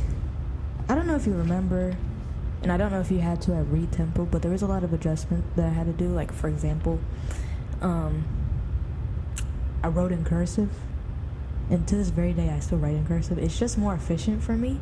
I 0.89 0.95
don't 0.95 1.07
know 1.07 1.17
if 1.17 1.27
you 1.27 1.35
remember 1.35 1.97
and 2.63 2.73
I 2.73 2.77
don't 2.77 2.91
know 2.91 3.01
if 3.01 3.11
you 3.11 3.19
had 3.19 3.41
to 3.43 3.55
at 3.55 3.67
Reid 3.69 3.93
Temple, 3.93 4.27
but 4.27 4.43
there 4.43 4.51
was 4.51 4.63
a 4.63 4.67
lot 4.67 4.83
of 4.83 4.93
adjustment 4.93 5.45
that 5.57 5.67
I 5.67 5.71
had 5.71 5.87
to 5.87 5.93
do. 5.93 6.09
Like 6.09 6.33
for 6.33 6.49
example, 6.49 7.01
um, 7.81 8.25
I 9.83 9.89
wrote 9.89 10.13
in 10.13 10.25
cursive, 10.25 10.71
and 11.71 11.87
to 11.89 11.97
this 11.97 12.11
very 12.11 12.33
day 12.33 12.51
I 12.51 12.59
still 12.61 12.79
write 12.79 12.95
in 12.95 13.07
cursive. 13.07 13.39
It's 13.39 13.59
just 13.59 13.79
more 13.79 13.95
efficient 13.95 14.43
for 14.43 14.57
me. 14.57 14.81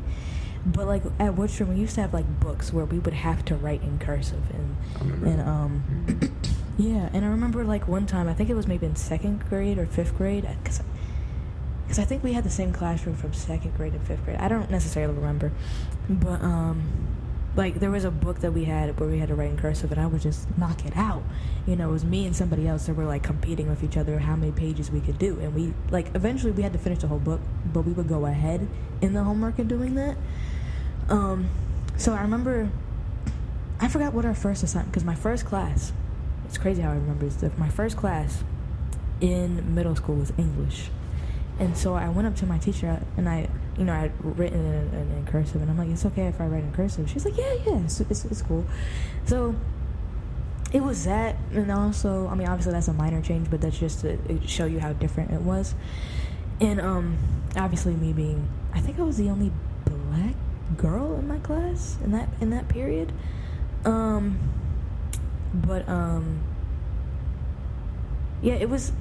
But 0.65 0.87
like 0.87 1.05
at 1.19 1.37
Woodstream, 1.37 1.69
we 1.69 1.77
used 1.77 1.95
to 1.95 2.01
have 2.01 2.13
like 2.13 2.41
books 2.41 2.73
where 2.73 2.85
we 2.85 2.99
would 2.99 3.15
have 3.15 3.45
to 3.47 3.55
write 3.55 3.83
in 3.83 3.99
cursive, 3.99 4.43
and 4.51 5.25
and 5.25 5.41
um, 5.41 6.33
yeah. 6.79 7.09
And 7.13 7.25
I 7.25 7.29
remember 7.29 7.63
like 7.65 7.87
one 7.87 8.07
time, 8.07 8.29
I 8.29 8.35
think 8.35 8.51
it 8.51 8.55
was 8.55 8.67
maybe 8.67 8.87
in 8.87 8.97
second 8.97 9.49
grade 9.49 9.79
or 9.79 9.87
fifth 9.87 10.17
grade, 10.17 10.49
because 10.63 10.83
because 11.87 12.01
I 12.01 12.05
think 12.05 12.25
we 12.25 12.33
had 12.33 12.43
the 12.43 12.51
same 12.51 12.73
classroom 12.73 13.15
from 13.15 13.33
second 13.33 13.77
grade 13.77 13.93
and 13.93 14.03
fifth 14.03 14.25
grade. 14.25 14.39
I 14.39 14.49
don't 14.49 14.69
necessarily 14.69 15.15
remember, 15.15 15.53
but 16.09 16.43
um, 16.43 16.83
like 17.57 17.81
there 17.81 17.91
was 17.91 18.05
a 18.05 18.11
book 18.11 18.41
that 18.41 18.53
we 18.53 18.65
had 18.65 18.99
where 19.01 19.09
we 19.09 19.19
had 19.19 19.29
to 19.29 19.35
write 19.35 19.51
in 19.51 19.57
cursive 19.57 19.91
and 19.91 20.01
I 20.01 20.07
would 20.07 20.21
just 20.21 20.47
knock 20.59 20.85
it 20.85 20.97
out. 20.97 21.23
You 21.67 21.75
know, 21.75 21.89
it 21.89 21.93
was 21.93 22.05
me 22.05 22.27
and 22.27 22.37
somebody 22.37 22.69
else 22.69 22.87
that 22.87 22.95
were 22.95 23.07
like 23.07 23.23
competing 23.23 23.69
with 23.69 23.83
each 23.83 23.97
other 23.97 24.19
how 24.19 24.37
many 24.37 24.53
pages 24.53 24.91
we 24.91 25.01
could 25.01 25.19
do. 25.19 25.41
And 25.41 25.55
we 25.55 25.73
like 25.91 26.15
eventually 26.15 26.53
we 26.53 26.63
had 26.63 26.73
to 26.75 26.79
finish 26.79 26.99
the 26.99 27.09
whole 27.09 27.19
book, 27.19 27.41
but 27.73 27.83
we 27.83 27.93
would 27.93 28.09
go 28.09 28.27
ahead 28.27 28.69
in 29.01 29.15
the 29.15 29.25
homework 29.25 29.59
and 29.59 29.69
doing 29.69 29.95
that. 29.95 30.17
Um 31.09 31.49
so 31.97 32.13
I 32.13 32.21
remember 32.21 32.71
I 33.81 33.89
forgot 33.89 34.13
what 34.13 34.25
our 34.25 34.35
first 34.35 34.63
assignment 34.63 34.93
because 34.93 35.05
my 35.05 35.15
first 35.15 35.47
class 35.47 35.93
it's 36.47 36.59
crazy 36.59 36.83
how 36.83 36.91
I 36.91 36.95
remember 36.95 37.25
this 37.25 37.35
stuff. 37.35 37.59
My 37.59 37.69
first 37.69 37.97
class 37.97 38.45
in 39.21 39.75
middle 39.75 39.97
school 39.97 40.17
was 40.17 40.33
English. 40.39 40.91
And 41.59 41.77
so 41.77 41.95
I 41.95 42.09
went 42.09 42.29
up 42.29 42.37
to 42.37 42.47
my 42.47 42.59
teacher 42.59 43.03
and 43.17 43.29
I, 43.29 43.49
you 43.79 43.85
know, 43.85 43.93
I'd 43.93 44.13
written 44.25 44.65
in, 44.65 44.95
in, 44.95 45.13
in 45.19 45.27
cursive, 45.27 45.61
and 45.61 45.71
I'm 45.71 45.79
like, 45.79 45.89
"It's 45.89 46.07
okay 46.07 46.27
if 46.27 46.41
I 46.41 46.47
write 46.47 46.65
in 46.65 46.73
cursive." 46.73 47.11
She's 47.11 47.25
like, 47.25 47.37
"Yeah, 47.37 47.55
yeah, 47.67 47.85
it's, 47.85 48.01
it's, 48.01 48.25
it's 48.25 48.43
cool." 48.43 48.65
So 49.27 49.55
it 50.73 50.83
was 50.83 51.05
that, 51.05 51.37
and 51.53 51.71
also, 51.71 52.27
I 52.29 52.35
mean, 52.35 52.49
obviously 52.49 52.73
that's 52.73 52.89
a 52.89 52.93
minor 52.93 53.23
change, 53.23 53.51
but 53.51 53.61
that's 53.61 53.79
just 53.79 54.01
to 54.01 54.19
show 54.47 54.65
you 54.65 54.81
how 54.81 54.93
different 54.95 55.31
it 55.31 55.43
was. 55.43 55.75
And 56.61 56.81
um, 56.81 57.19
obviously, 57.57 57.95
me 57.95 58.13
being, 58.13 58.49
I 58.73 58.81
think 58.81 58.99
I 58.99 59.03
was 59.03 59.17
the 59.19 59.29
only 59.31 59.53
black 59.85 60.35
girl 60.77 61.15
in 61.17 61.29
my 61.29 61.39
class 61.39 61.99
in 62.03 62.13
that 62.13 62.29
in 62.41 62.51
that 62.51 62.69
period. 62.69 63.13
Um, 63.85 64.39
but 65.53 65.89
um, 65.89 66.41
yeah, 68.43 68.55
it 68.55 68.69
was. 68.69 68.93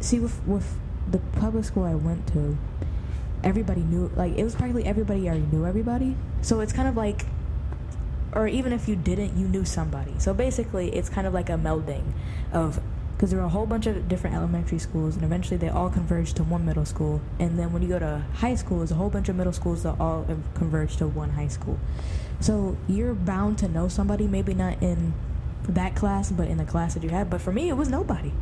See, 0.00 0.18
with 0.18 0.46
with 0.46 0.76
the 1.10 1.18
public 1.18 1.64
school 1.64 1.84
I 1.84 1.94
went 1.94 2.26
to, 2.28 2.58
everybody 3.44 3.82
knew. 3.82 4.10
Like, 4.16 4.36
it 4.36 4.44
was 4.44 4.54
practically 4.54 4.84
everybody 4.84 5.28
already 5.28 5.46
knew 5.46 5.66
everybody. 5.66 6.16
So 6.42 6.60
it's 6.60 6.72
kind 6.72 6.88
of 6.88 6.96
like, 6.96 7.26
or 8.32 8.46
even 8.48 8.72
if 8.72 8.88
you 8.88 8.96
didn't, 8.96 9.36
you 9.36 9.48
knew 9.48 9.64
somebody. 9.64 10.14
So 10.18 10.34
basically, 10.34 10.94
it's 10.94 11.08
kind 11.08 11.26
of 11.26 11.34
like 11.34 11.48
a 11.48 11.54
melding 11.54 12.04
of 12.52 12.80
because 13.16 13.30
there 13.30 13.40
were 13.40 13.46
a 13.46 13.50
whole 13.50 13.64
bunch 13.64 13.86
of 13.86 14.08
different 14.10 14.36
elementary 14.36 14.78
schools, 14.78 15.14
and 15.14 15.24
eventually 15.24 15.56
they 15.56 15.70
all 15.70 15.88
converged 15.88 16.36
to 16.36 16.44
one 16.44 16.66
middle 16.66 16.84
school. 16.84 17.22
And 17.38 17.58
then 17.58 17.72
when 17.72 17.80
you 17.80 17.88
go 17.88 17.98
to 17.98 18.22
high 18.34 18.54
school, 18.54 18.78
there's 18.78 18.90
a 18.90 18.96
whole 18.96 19.08
bunch 19.08 19.30
of 19.30 19.36
middle 19.36 19.54
schools 19.54 19.84
that 19.84 19.98
all 19.98 20.26
converge 20.52 20.96
to 20.98 21.06
one 21.06 21.30
high 21.30 21.48
school. 21.48 21.78
So 22.40 22.76
you're 22.86 23.14
bound 23.14 23.56
to 23.58 23.68
know 23.68 23.88
somebody, 23.88 24.26
maybe 24.26 24.52
not 24.52 24.82
in 24.82 25.14
that 25.66 25.96
class, 25.96 26.30
but 26.30 26.48
in 26.48 26.58
the 26.58 26.66
class 26.66 26.92
that 26.92 27.02
you 27.02 27.08
had. 27.08 27.30
But 27.30 27.40
for 27.40 27.52
me, 27.52 27.70
it 27.70 27.76
was 27.78 27.88
nobody. 27.88 28.32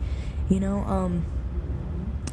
You 0.48 0.58
know, 0.58 0.78
um, 0.80 1.24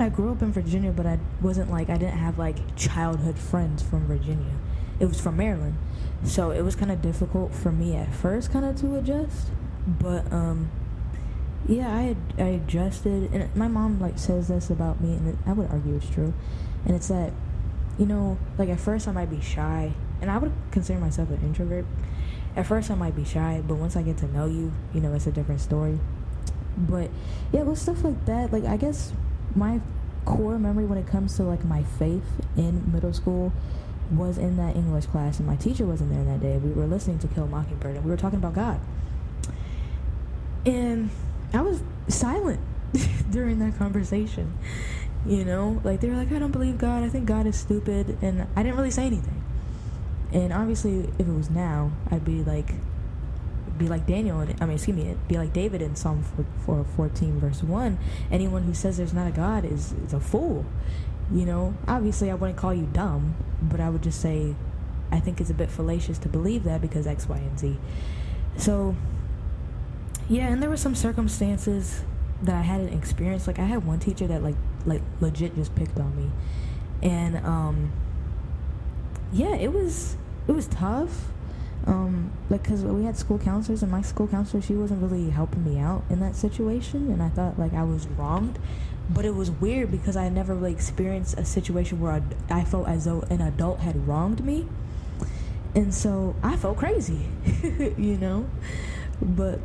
I 0.01 0.09
grew 0.09 0.31
up 0.31 0.41
in 0.41 0.51
Virginia, 0.51 0.91
but 0.91 1.05
I 1.05 1.19
wasn't 1.41 1.71
like 1.71 1.89
I 1.89 1.97
didn't 1.97 2.17
have 2.17 2.37
like 2.39 2.75
childhood 2.75 3.37
friends 3.37 3.83
from 3.83 4.07
Virginia. 4.07 4.53
It 4.99 5.05
was 5.05 5.19
from 5.19 5.37
Maryland, 5.37 5.77
so 6.23 6.51
it 6.51 6.61
was 6.61 6.75
kind 6.75 6.91
of 6.91 7.01
difficult 7.01 7.53
for 7.53 7.71
me 7.71 7.95
at 7.95 8.13
first, 8.13 8.51
kind 8.51 8.65
of 8.65 8.75
to 8.77 8.95
adjust. 8.95 9.47
But 9.87 10.31
um, 10.31 10.71
yeah, 11.67 11.89
I 11.89 12.15
I 12.37 12.47
adjusted, 12.47 13.31
and 13.33 13.55
my 13.55 13.67
mom 13.67 13.99
like 13.99 14.17
says 14.19 14.47
this 14.47 14.69
about 14.69 15.01
me, 15.01 15.13
and 15.13 15.37
I 15.45 15.53
would 15.53 15.69
argue 15.69 15.95
it's 15.95 16.09
true, 16.09 16.33
and 16.85 16.95
it's 16.95 17.07
that, 17.07 17.31
you 17.97 18.05
know, 18.05 18.37
like 18.57 18.69
at 18.69 18.79
first 18.79 19.07
I 19.07 19.11
might 19.11 19.29
be 19.29 19.41
shy, 19.41 19.93
and 20.21 20.29
I 20.31 20.37
would 20.37 20.53
consider 20.71 20.99
myself 20.99 21.29
an 21.29 21.41
introvert. 21.41 21.85
At 22.55 22.65
first 22.65 22.91
I 22.91 22.95
might 22.95 23.15
be 23.15 23.23
shy, 23.23 23.61
but 23.65 23.75
once 23.75 23.95
I 23.95 24.01
get 24.01 24.17
to 24.17 24.27
know 24.27 24.45
you, 24.45 24.73
you 24.93 25.01
know, 25.01 25.13
it's 25.13 25.27
a 25.27 25.31
different 25.31 25.61
story. 25.61 25.99
But 26.77 27.09
yeah, 27.51 27.63
with 27.63 27.79
stuff 27.79 28.03
like 28.03 28.25
that, 28.25 28.51
like 28.51 28.65
I 28.65 28.77
guess 28.77 29.13
my 29.55 29.81
core 30.25 30.59
memory 30.59 30.85
when 30.85 30.97
it 30.97 31.07
comes 31.07 31.35
to 31.37 31.43
like 31.43 31.63
my 31.65 31.83
faith 31.83 32.41
in 32.55 32.91
middle 32.91 33.13
school 33.13 33.51
was 34.11 34.37
in 34.37 34.57
that 34.57 34.75
English 34.75 35.05
class, 35.05 35.39
and 35.39 35.47
my 35.47 35.55
teacher 35.55 35.85
wasn't 35.85 36.11
there 36.11 36.23
that 36.23 36.41
day. 36.41 36.57
We 36.57 36.71
were 36.71 36.85
listening 36.85 37.19
to 37.19 37.27
Kill 37.27 37.47
Mockingbird, 37.47 37.95
and 37.95 38.05
we 38.05 38.11
were 38.11 38.17
talking 38.17 38.39
about 38.39 38.53
God. 38.53 38.79
And 40.65 41.09
I 41.53 41.61
was 41.61 41.81
silent 42.07 42.59
during 43.31 43.59
that 43.59 43.77
conversation. 43.77 44.57
You 45.25 45.45
know, 45.45 45.79
like 45.83 46.01
they 46.01 46.09
were 46.09 46.15
like, 46.15 46.31
I 46.31 46.39
don't 46.39 46.51
believe 46.51 46.77
God. 46.77 47.03
I 47.03 47.09
think 47.09 47.25
God 47.25 47.45
is 47.45 47.55
stupid, 47.55 48.17
and 48.21 48.47
I 48.55 48.63
didn't 48.63 48.75
really 48.75 48.91
say 48.91 49.05
anything. 49.05 49.41
And 50.33 50.51
obviously, 50.51 51.09
if 51.17 51.27
it 51.27 51.33
was 51.33 51.49
now, 51.49 51.91
I'd 52.09 52.25
be 52.25 52.43
like, 52.43 52.73
be 53.81 53.87
like 53.87 54.05
Daniel. 54.05 54.39
I 54.39 54.65
mean, 54.65 54.75
excuse 54.75 54.95
me, 54.95 55.15
be 55.27 55.37
like 55.37 55.53
David 55.53 55.81
in 55.81 55.95
Psalm 55.95 56.23
4, 56.65 56.85
14, 56.95 57.39
verse 57.39 57.63
one. 57.63 57.97
Anyone 58.31 58.63
who 58.63 58.73
says 58.73 58.97
there's 58.97 59.13
not 59.13 59.27
a 59.27 59.31
God 59.31 59.65
is 59.65 59.93
is 60.05 60.13
a 60.13 60.19
fool. 60.19 60.65
You 61.33 61.45
know, 61.45 61.73
obviously, 61.87 62.29
I 62.29 62.35
wouldn't 62.35 62.57
call 62.57 62.73
you 62.73 62.87
dumb, 62.93 63.35
but 63.61 63.79
I 63.79 63.89
would 63.89 64.03
just 64.03 64.21
say, 64.21 64.55
I 65.11 65.19
think 65.19 65.41
it's 65.41 65.49
a 65.49 65.53
bit 65.53 65.69
fallacious 65.69 66.17
to 66.19 66.29
believe 66.29 66.63
that 66.65 66.81
because 66.81 67.07
X, 67.07 67.27
Y, 67.27 67.37
and 67.37 67.59
Z. 67.59 67.77
So 68.57 68.95
yeah, 70.29 70.47
and 70.47 70.61
there 70.61 70.69
were 70.69 70.77
some 70.77 70.95
circumstances 70.95 72.03
that 72.43 72.55
I 72.55 72.61
hadn't 72.61 72.93
experienced. 72.93 73.47
Like 73.47 73.59
I 73.59 73.65
had 73.65 73.85
one 73.85 73.99
teacher 73.99 74.27
that 74.27 74.43
like 74.43 74.55
like 74.85 75.01
legit 75.19 75.55
just 75.55 75.75
picked 75.75 75.99
on 75.99 76.15
me, 76.15 76.29
and 77.01 77.37
um, 77.45 77.91
yeah, 79.33 79.55
it 79.55 79.73
was 79.73 80.17
it 80.47 80.51
was 80.51 80.67
tough. 80.67 81.31
Um, 81.87 82.31
like 82.49 82.63
because 82.63 82.83
we 82.83 83.05
had 83.05 83.17
school 83.17 83.39
counselors, 83.39 83.81
and 83.81 83.91
my 83.91 84.01
school 84.01 84.27
counselor 84.27 84.61
she 84.61 84.73
wasn't 84.73 85.01
really 85.01 85.31
helping 85.31 85.63
me 85.63 85.79
out 85.79 86.03
in 86.09 86.19
that 86.19 86.35
situation, 86.35 87.11
and 87.11 87.21
I 87.21 87.29
thought 87.29 87.57
like 87.57 87.73
I 87.73 87.83
was 87.83 88.07
wronged. 88.07 88.59
But 89.09 89.25
it 89.25 89.35
was 89.35 89.51
weird 89.51 89.91
because 89.91 90.15
I 90.15 90.29
never 90.29 90.53
really 90.55 90.71
experienced 90.71 91.37
a 91.37 91.43
situation 91.43 91.99
where 91.99 92.13
I, 92.13 92.21
I 92.49 92.63
felt 92.63 92.87
as 92.87 93.05
though 93.05 93.21
an 93.29 93.41
adult 93.41 93.79
had 93.79 94.07
wronged 94.07 94.45
me, 94.45 94.67
and 95.73 95.93
so 95.93 96.35
I 96.43 96.55
felt 96.55 96.77
crazy, 96.77 97.27
you 97.97 98.17
know. 98.17 98.47
But 99.21 99.59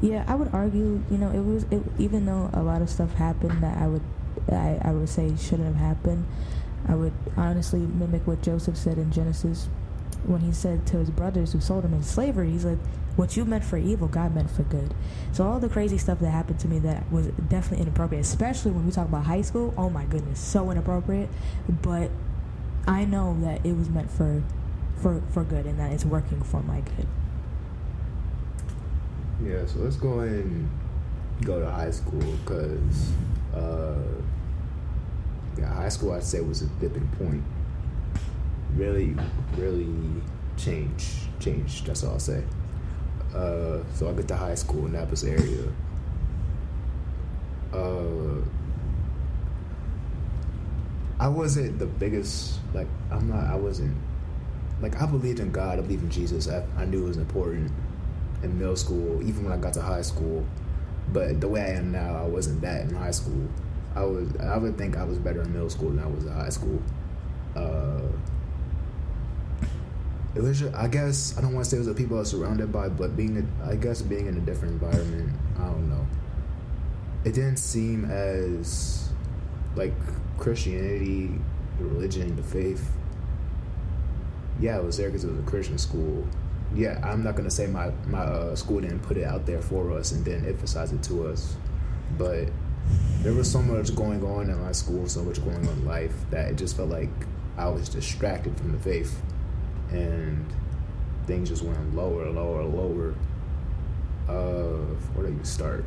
yeah, 0.00 0.24
I 0.28 0.34
would 0.34 0.52
argue, 0.52 1.02
you 1.10 1.18
know, 1.18 1.30
it 1.30 1.44
was 1.44 1.64
it, 1.70 1.82
even 1.98 2.26
though 2.26 2.50
a 2.52 2.62
lot 2.62 2.82
of 2.82 2.90
stuff 2.90 3.14
happened 3.14 3.62
that 3.62 3.78
I 3.78 3.86
would 3.86 4.02
I, 4.50 4.78
I 4.82 4.92
would 4.92 5.08
say 5.08 5.34
shouldn't 5.36 5.74
have 5.74 5.76
happened. 5.76 6.26
I 6.88 6.94
would 6.94 7.12
honestly 7.36 7.80
mimic 7.80 8.26
what 8.26 8.42
Joseph 8.42 8.76
said 8.76 8.98
in 8.98 9.10
Genesis 9.10 9.68
when 10.26 10.40
he 10.40 10.52
said 10.52 10.86
to 10.88 10.98
his 10.98 11.10
brothers 11.10 11.52
who 11.52 11.60
sold 11.60 11.84
him 11.84 11.94
in 11.94 12.02
slavery, 12.02 12.50
he's 12.50 12.64
like, 12.64 12.78
What 13.16 13.36
you 13.36 13.44
meant 13.44 13.64
for 13.64 13.76
evil, 13.76 14.08
God 14.08 14.34
meant 14.34 14.50
for 14.50 14.62
good. 14.64 14.94
So 15.32 15.44
all 15.44 15.58
the 15.58 15.68
crazy 15.68 15.98
stuff 15.98 16.20
that 16.20 16.30
happened 16.30 16.60
to 16.60 16.68
me 16.68 16.78
that 16.80 17.10
was 17.10 17.28
definitely 17.48 17.82
inappropriate, 17.82 18.24
especially 18.24 18.72
when 18.72 18.86
we 18.86 18.92
talk 18.92 19.08
about 19.08 19.24
high 19.24 19.42
school, 19.42 19.74
oh 19.76 19.90
my 19.90 20.04
goodness, 20.04 20.40
so 20.40 20.70
inappropriate. 20.70 21.28
But 21.68 22.10
I 22.86 23.04
know 23.04 23.36
that 23.42 23.64
it 23.64 23.76
was 23.76 23.88
meant 23.88 24.10
for 24.10 24.42
for 24.96 25.22
for 25.30 25.44
good 25.44 25.66
and 25.66 25.78
that 25.78 25.92
it's 25.92 26.04
working 26.04 26.42
for 26.42 26.62
my 26.62 26.80
good. 26.80 27.06
Yeah, 29.42 29.64
so 29.66 29.78
let's 29.80 29.96
go 29.96 30.20
and 30.20 30.68
go 31.42 31.60
to 31.60 31.70
high 31.70 31.90
school 31.90 32.20
because 32.44 33.10
uh, 33.54 33.94
yeah, 35.58 35.74
high 35.74 35.88
school 35.88 36.12
I'd 36.12 36.22
say 36.22 36.40
was 36.40 36.62
a 36.62 36.66
dipping 36.66 37.08
point. 37.18 37.42
Really, 38.76 39.14
really 39.56 39.88
change, 40.56 41.28
change. 41.38 41.84
That's 41.84 42.04
all 42.04 42.12
I'll 42.12 42.18
say. 42.18 42.42
Uh, 43.34 43.78
so 43.94 44.08
I 44.08 44.12
get 44.12 44.28
to 44.28 44.36
high 44.36 44.54
school 44.54 44.86
in 44.86 44.92
Naples 44.92 45.24
area. 45.24 45.64
Uh, 47.72 48.42
I 51.20 51.28
wasn't 51.28 51.78
the 51.78 51.86
biggest 51.86 52.58
like 52.74 52.88
I'm 53.10 53.28
not. 53.28 53.44
I 53.44 53.54
wasn't 53.54 53.96
like 54.80 55.00
I 55.00 55.06
believed 55.06 55.38
in 55.38 55.52
God. 55.52 55.78
I 55.78 55.82
believed 55.82 56.02
in 56.02 56.10
Jesus. 56.10 56.48
I, 56.48 56.64
I 56.76 56.84
knew 56.86 57.04
it 57.04 57.08
was 57.08 57.18
important 57.18 57.70
in 58.42 58.58
middle 58.58 58.76
school, 58.76 59.22
even 59.22 59.44
when 59.44 59.52
I 59.52 59.58
got 59.58 59.74
to 59.74 59.82
high 59.82 60.02
school. 60.02 60.44
But 61.12 61.40
the 61.40 61.48
way 61.48 61.60
I 61.60 61.70
am 61.70 61.92
now, 61.92 62.16
I 62.16 62.26
wasn't 62.26 62.60
that 62.62 62.82
in 62.82 62.94
high 62.94 63.10
school. 63.10 63.48
I 63.94 64.04
was. 64.04 64.34
I 64.40 64.56
would 64.56 64.78
think 64.78 64.96
I 64.96 65.04
was 65.04 65.18
better 65.18 65.42
in 65.42 65.52
middle 65.52 65.70
school 65.70 65.90
than 65.90 65.98
I 65.98 66.06
was 66.06 66.24
in 66.24 66.32
high 66.32 66.48
school. 66.48 66.82
Uh, 67.54 68.00
it 70.34 70.42
was. 70.42 70.60
Just, 70.60 70.74
I 70.74 70.88
guess 70.88 71.36
I 71.36 71.40
don't 71.40 71.54
want 71.54 71.64
to 71.64 71.70
say 71.70 71.76
it 71.76 71.80
was 71.80 71.88
the 71.88 71.94
people 71.94 72.16
I 72.16 72.20
was 72.20 72.30
surrounded 72.30 72.72
by, 72.72 72.88
but 72.88 73.16
being. 73.16 73.50
I 73.64 73.76
guess 73.76 74.02
being 74.02 74.26
in 74.26 74.36
a 74.36 74.40
different 74.40 74.74
environment. 74.74 75.32
I 75.58 75.64
don't 75.64 75.88
know. 75.88 76.06
It 77.24 77.34
didn't 77.34 77.58
seem 77.58 78.04
as 78.06 79.10
like 79.76 79.94
Christianity, 80.38 81.30
the 81.78 81.84
religion, 81.84 82.36
the 82.36 82.42
faith. 82.42 82.90
Yeah, 84.60 84.78
it 84.78 84.84
was 84.84 84.96
there 84.96 85.08
because 85.08 85.24
it 85.24 85.30
was 85.30 85.38
a 85.38 85.42
Christian 85.42 85.78
school, 85.78 86.26
yeah, 86.74 87.00
I'm 87.02 87.24
not 87.24 87.36
gonna 87.36 87.50
say 87.50 87.66
my 87.66 87.90
my 88.06 88.20
uh, 88.20 88.54
school 88.54 88.80
didn't 88.80 89.00
put 89.00 89.16
it 89.16 89.24
out 89.24 89.46
there 89.46 89.60
for 89.60 89.92
us 89.92 90.12
and 90.12 90.24
didn't 90.24 90.46
emphasize 90.46 90.92
it 90.92 91.02
to 91.04 91.26
us, 91.26 91.56
but 92.16 92.48
there 93.22 93.32
was 93.32 93.50
so 93.50 93.60
much 93.60 93.94
going 93.94 94.24
on 94.24 94.48
in 94.48 94.60
my 94.62 94.72
school, 94.72 95.08
so 95.08 95.22
much 95.22 95.42
going 95.44 95.66
on 95.66 95.72
in 95.78 95.84
life 95.84 96.14
that 96.30 96.50
it 96.50 96.56
just 96.56 96.76
felt 96.76 96.88
like 96.88 97.10
I 97.56 97.68
was 97.68 97.88
distracted 97.88 98.56
from 98.56 98.72
the 98.72 98.78
faith, 98.78 99.20
and 99.92 100.44
things 101.26 101.48
just 101.48 101.62
went 101.62 101.94
lower, 101.94 102.30
lower, 102.30 102.62
and 102.62 102.74
lower. 102.74 103.14
Uh, 104.28 104.94
where 105.14 105.26
do 105.26 105.32
you 105.32 105.44
start? 105.44 105.84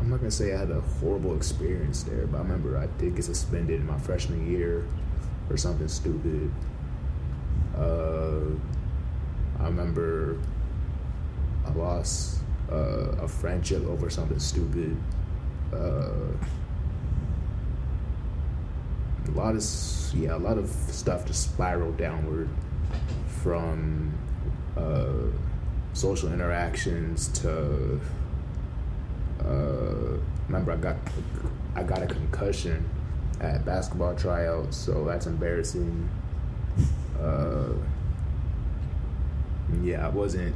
I'm 0.00 0.08
not 0.10 0.18
gonna 0.18 0.30
say 0.30 0.54
I 0.54 0.58
had 0.58 0.70
a 0.70 0.80
horrible 0.80 1.36
experience 1.36 2.02
there, 2.02 2.26
but 2.26 2.38
I 2.38 2.40
remember 2.40 2.78
I 2.78 2.86
did 2.98 3.16
get 3.16 3.24
suspended 3.24 3.80
in 3.80 3.86
my 3.86 3.98
freshman 3.98 4.50
year 4.50 4.86
for 5.48 5.56
something 5.56 5.88
stupid. 5.88 6.50
Uh 7.76 8.56
I 9.60 9.64
remember 9.64 10.38
I 11.66 11.72
lost 11.72 12.40
uh, 12.72 13.12
a 13.20 13.28
friendship 13.28 13.86
over 13.86 14.08
something 14.08 14.38
stupid. 14.38 14.96
Uh, 15.72 16.10
a 19.26 19.30
lot 19.32 19.54
of 19.54 19.64
yeah, 20.14 20.34
a 20.34 20.38
lot 20.38 20.56
of 20.56 20.68
stuff 20.68 21.26
just 21.26 21.52
spiraled 21.52 21.96
downward 21.98 22.48
from 23.42 24.12
uh, 24.76 25.06
social 25.92 26.32
interactions 26.32 27.28
to. 27.40 28.00
Uh, 29.44 30.18
remember, 30.48 30.72
I 30.72 30.76
got 30.76 30.96
I 31.74 31.82
got 31.82 32.02
a 32.02 32.06
concussion 32.06 32.88
at 33.40 33.64
basketball 33.64 34.14
tryouts, 34.14 34.76
so 34.76 35.04
that's 35.04 35.26
embarrassing. 35.26 36.08
Uh, 37.20 37.72
yeah, 39.82 40.06
I 40.06 40.10
wasn't. 40.10 40.54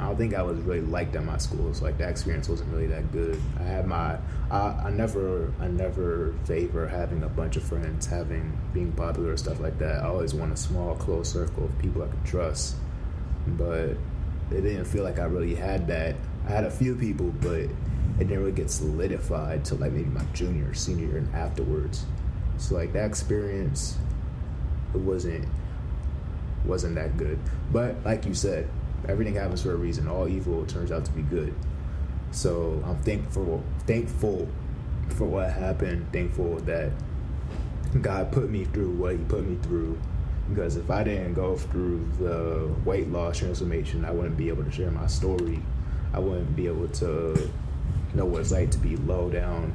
I 0.00 0.06
don't 0.06 0.16
think 0.16 0.34
I 0.34 0.42
was 0.42 0.58
really 0.60 0.80
liked 0.80 1.14
at 1.14 1.24
my 1.24 1.36
school. 1.36 1.74
So 1.74 1.84
like 1.84 1.98
that 1.98 2.08
experience 2.08 2.48
wasn't 2.48 2.72
really 2.72 2.86
that 2.86 3.12
good. 3.12 3.40
I 3.58 3.64
had 3.64 3.86
my. 3.86 4.16
I, 4.50 4.86
I 4.86 4.90
never. 4.90 5.52
I 5.60 5.68
never 5.68 6.34
favor 6.44 6.86
having 6.88 7.22
a 7.22 7.28
bunch 7.28 7.56
of 7.56 7.62
friends, 7.62 8.06
having 8.06 8.58
being 8.72 8.92
popular 8.92 9.32
or 9.32 9.36
stuff 9.36 9.60
like 9.60 9.78
that. 9.78 10.02
I 10.02 10.06
always 10.06 10.32
want 10.32 10.52
a 10.52 10.56
small, 10.56 10.94
close 10.94 11.30
circle 11.30 11.66
of 11.66 11.78
people 11.78 12.02
I 12.02 12.06
could 12.06 12.24
trust. 12.24 12.76
But 13.46 13.90
it 14.50 14.62
didn't 14.62 14.86
feel 14.86 15.04
like 15.04 15.18
I 15.18 15.24
really 15.24 15.54
had 15.54 15.86
that. 15.88 16.16
I 16.46 16.50
had 16.50 16.64
a 16.64 16.70
few 16.70 16.96
people, 16.96 17.32
but 17.40 17.58
it 17.58 17.74
didn't 18.18 18.38
really 18.38 18.52
get 18.52 18.70
solidified 18.70 19.66
till 19.66 19.78
like 19.78 19.92
maybe 19.92 20.08
my 20.08 20.24
junior, 20.32 20.72
senior 20.72 21.08
year, 21.08 21.18
and 21.18 21.34
afterwards. 21.34 22.06
So 22.56 22.74
like 22.74 22.94
that 22.94 23.04
experience, 23.04 23.98
it 24.94 25.00
wasn't 25.00 25.46
wasn't 26.64 26.94
that 26.94 27.18
good. 27.18 27.38
But 27.70 27.96
like 28.04 28.24
you 28.24 28.32
said, 28.34 28.68
everything 29.08 29.34
happens 29.34 29.62
for 29.62 29.72
a 29.72 29.76
reason. 29.76 30.08
All 30.08 30.28
evil 30.28 30.64
turns 30.66 30.92
out 30.92 31.04
to 31.04 31.12
be 31.12 31.22
good. 31.22 31.54
So 32.30 32.82
I'm 32.86 32.96
thankful 33.02 33.62
thankful 33.86 34.48
for 35.08 35.26
what 35.26 35.50
happened. 35.50 36.12
Thankful 36.12 36.56
that 36.60 36.90
God 38.00 38.30
put 38.30 38.50
me 38.50 38.64
through 38.66 38.90
what 38.92 39.12
He 39.12 39.24
put 39.24 39.46
me 39.46 39.56
through. 39.62 39.98
Because 40.48 40.76
if 40.76 40.90
I 40.90 41.04
didn't 41.04 41.34
go 41.34 41.56
through 41.56 42.08
the 42.18 42.72
weight 42.84 43.08
loss 43.08 43.38
transformation, 43.38 44.04
I 44.04 44.10
wouldn't 44.10 44.36
be 44.36 44.48
able 44.48 44.64
to 44.64 44.70
share 44.70 44.90
my 44.90 45.06
story. 45.06 45.60
I 46.12 46.18
wouldn't 46.18 46.56
be 46.56 46.66
able 46.66 46.88
to 46.88 47.50
know 48.14 48.24
what 48.24 48.40
it's 48.40 48.50
like 48.50 48.70
to 48.72 48.78
be 48.78 48.96
low 48.96 49.30
down 49.30 49.72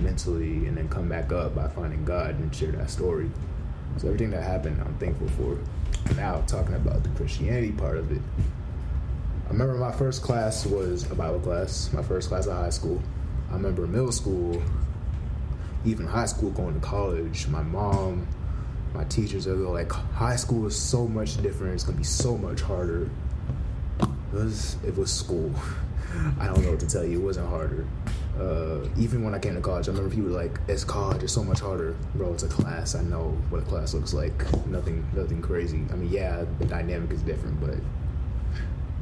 mentally 0.00 0.66
and 0.66 0.76
then 0.76 0.88
come 0.88 1.08
back 1.08 1.32
up 1.32 1.54
by 1.54 1.68
finding 1.68 2.04
God 2.04 2.38
and 2.38 2.54
share 2.54 2.72
that 2.72 2.90
story. 2.90 3.30
So 3.98 4.06
everything 4.06 4.30
that 4.30 4.42
happened, 4.42 4.80
I'm 4.80 4.96
thankful 4.98 5.28
for. 5.28 5.58
Now 6.16 6.42
talking 6.46 6.74
about 6.74 7.02
the 7.02 7.08
Christianity 7.10 7.72
part 7.72 7.96
of 7.96 8.10
it. 8.10 8.20
I 9.46 9.50
remember 9.50 9.74
my 9.74 9.92
first 9.92 10.22
class 10.22 10.66
was 10.66 11.10
a 11.10 11.14
Bible 11.14 11.40
class, 11.40 11.90
my 11.92 12.02
first 12.02 12.28
class 12.28 12.46
of 12.46 12.56
high 12.56 12.70
school. 12.70 13.02
I 13.50 13.54
remember 13.54 13.86
middle 13.86 14.12
school, 14.12 14.62
even 15.84 16.06
high 16.06 16.26
school, 16.26 16.50
going 16.50 16.74
to 16.74 16.86
college. 16.86 17.48
My 17.48 17.62
mom, 17.62 18.26
my 18.94 19.04
teachers 19.04 19.46
are 19.46 19.54
like, 19.54 19.90
high 19.90 20.36
school 20.36 20.66
is 20.66 20.76
so 20.76 21.06
much 21.06 21.40
different. 21.42 21.74
It's 21.74 21.84
gonna 21.84 21.98
be 21.98 22.04
so 22.04 22.36
much 22.36 22.60
harder. 22.60 23.08
It 24.00 24.34
was 24.34 24.76
it 24.86 24.96
was 24.96 25.10
school. 25.12 25.54
I 26.40 26.46
don't 26.46 26.62
know 26.62 26.72
what 26.72 26.80
to 26.80 26.86
tell 26.86 27.04
you. 27.04 27.20
It 27.20 27.24
wasn't 27.24 27.48
harder. 27.48 27.86
Uh, 28.38 28.86
even 28.96 29.24
when 29.24 29.34
I 29.34 29.38
came 29.40 29.54
to 29.56 29.60
college, 29.60 29.88
I 29.88 29.90
remember 29.90 30.14
people 30.14 30.30
were 30.30 30.36
like, 30.36 30.60
"It's 30.68 30.84
college. 30.84 31.24
It's 31.24 31.32
so 31.32 31.42
much 31.42 31.58
harder, 31.58 31.96
bro. 32.14 32.32
It's 32.32 32.44
a 32.44 32.48
class. 32.48 32.94
I 32.94 33.02
know 33.02 33.36
what 33.50 33.62
a 33.62 33.64
class 33.64 33.94
looks 33.94 34.14
like. 34.14 34.32
Nothing, 34.66 35.04
nothing 35.12 35.42
crazy. 35.42 35.84
I 35.90 35.96
mean, 35.96 36.10
yeah, 36.10 36.44
the 36.60 36.64
dynamic 36.66 37.10
is 37.10 37.22
different, 37.22 37.60
but 37.60 37.76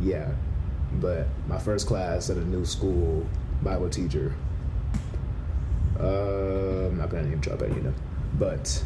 yeah. 0.00 0.30
But 1.00 1.26
my 1.48 1.58
first 1.58 1.86
class 1.86 2.30
at 2.30 2.38
a 2.38 2.44
new 2.44 2.64
school, 2.64 3.26
Bible 3.62 3.90
teacher. 3.90 4.34
Uh, 6.00 6.88
I'm 6.88 6.96
not 6.96 7.10
gonna 7.10 7.24
name 7.24 7.40
drop 7.40 7.62
any 7.62 7.76
of 7.76 7.84
them, 7.84 7.94
but 8.38 8.82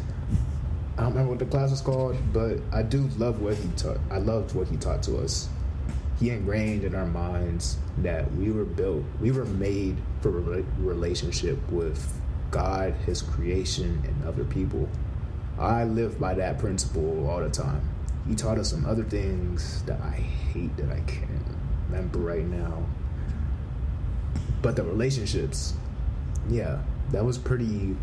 I 0.97 1.03
don't 1.03 1.11
remember 1.11 1.29
what 1.31 1.39
the 1.39 1.45
class 1.45 1.71
was 1.71 1.81
called. 1.81 2.17
But 2.33 2.59
I 2.73 2.83
do 2.83 3.09
love 3.17 3.41
what 3.41 3.55
he 3.55 3.69
taught. 3.77 3.99
I 4.09 4.17
loved 4.17 4.53
what 4.53 4.67
he 4.67 4.75
taught 4.75 5.01
to 5.03 5.17
us 5.19 5.47
he 6.21 6.29
ingrained 6.29 6.83
in 6.83 6.93
our 6.93 7.07
minds 7.07 7.77
that 7.97 8.31
we 8.33 8.51
were 8.51 8.63
built, 8.63 9.03
we 9.19 9.31
were 9.31 9.45
made 9.45 9.97
for 10.21 10.29
a 10.37 10.63
relationship 10.77 11.57
with 11.71 12.21
God, 12.51 12.93
His 13.07 13.23
creation, 13.23 14.03
and 14.05 14.27
other 14.27 14.43
people. 14.43 14.87
I 15.57 15.83
live 15.83 16.19
by 16.19 16.35
that 16.35 16.59
principle 16.59 17.27
all 17.27 17.39
the 17.39 17.49
time. 17.49 17.81
He 18.27 18.35
taught 18.35 18.59
us 18.59 18.69
some 18.69 18.85
other 18.85 19.03
things 19.03 19.81
that 19.83 19.99
I 19.99 20.11
hate 20.11 20.77
that 20.77 20.91
I 20.91 20.99
can't 21.01 21.31
remember 21.89 22.19
right 22.19 22.45
now. 22.45 22.85
But 24.61 24.75
the 24.75 24.83
relationships, 24.83 25.73
yeah, 26.47 26.83
that 27.09 27.25
was 27.25 27.39
pretty. 27.39 27.95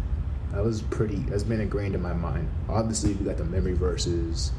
That 0.51 0.65
was 0.65 0.83
pretty. 0.83 1.19
That's 1.29 1.45
been 1.45 1.61
ingrained 1.61 1.95
in 1.95 2.03
my 2.03 2.15
mind. 2.15 2.49
Obviously, 2.69 3.13
we 3.13 3.27
got 3.27 3.37
the 3.37 3.45
memory 3.45 3.75
verses, 3.75 4.51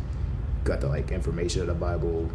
got 0.63 0.79
the 0.79 0.87
like 0.87 1.11
information 1.11 1.61
of 1.61 1.67
the 1.67 1.73
Bible, 1.73 2.29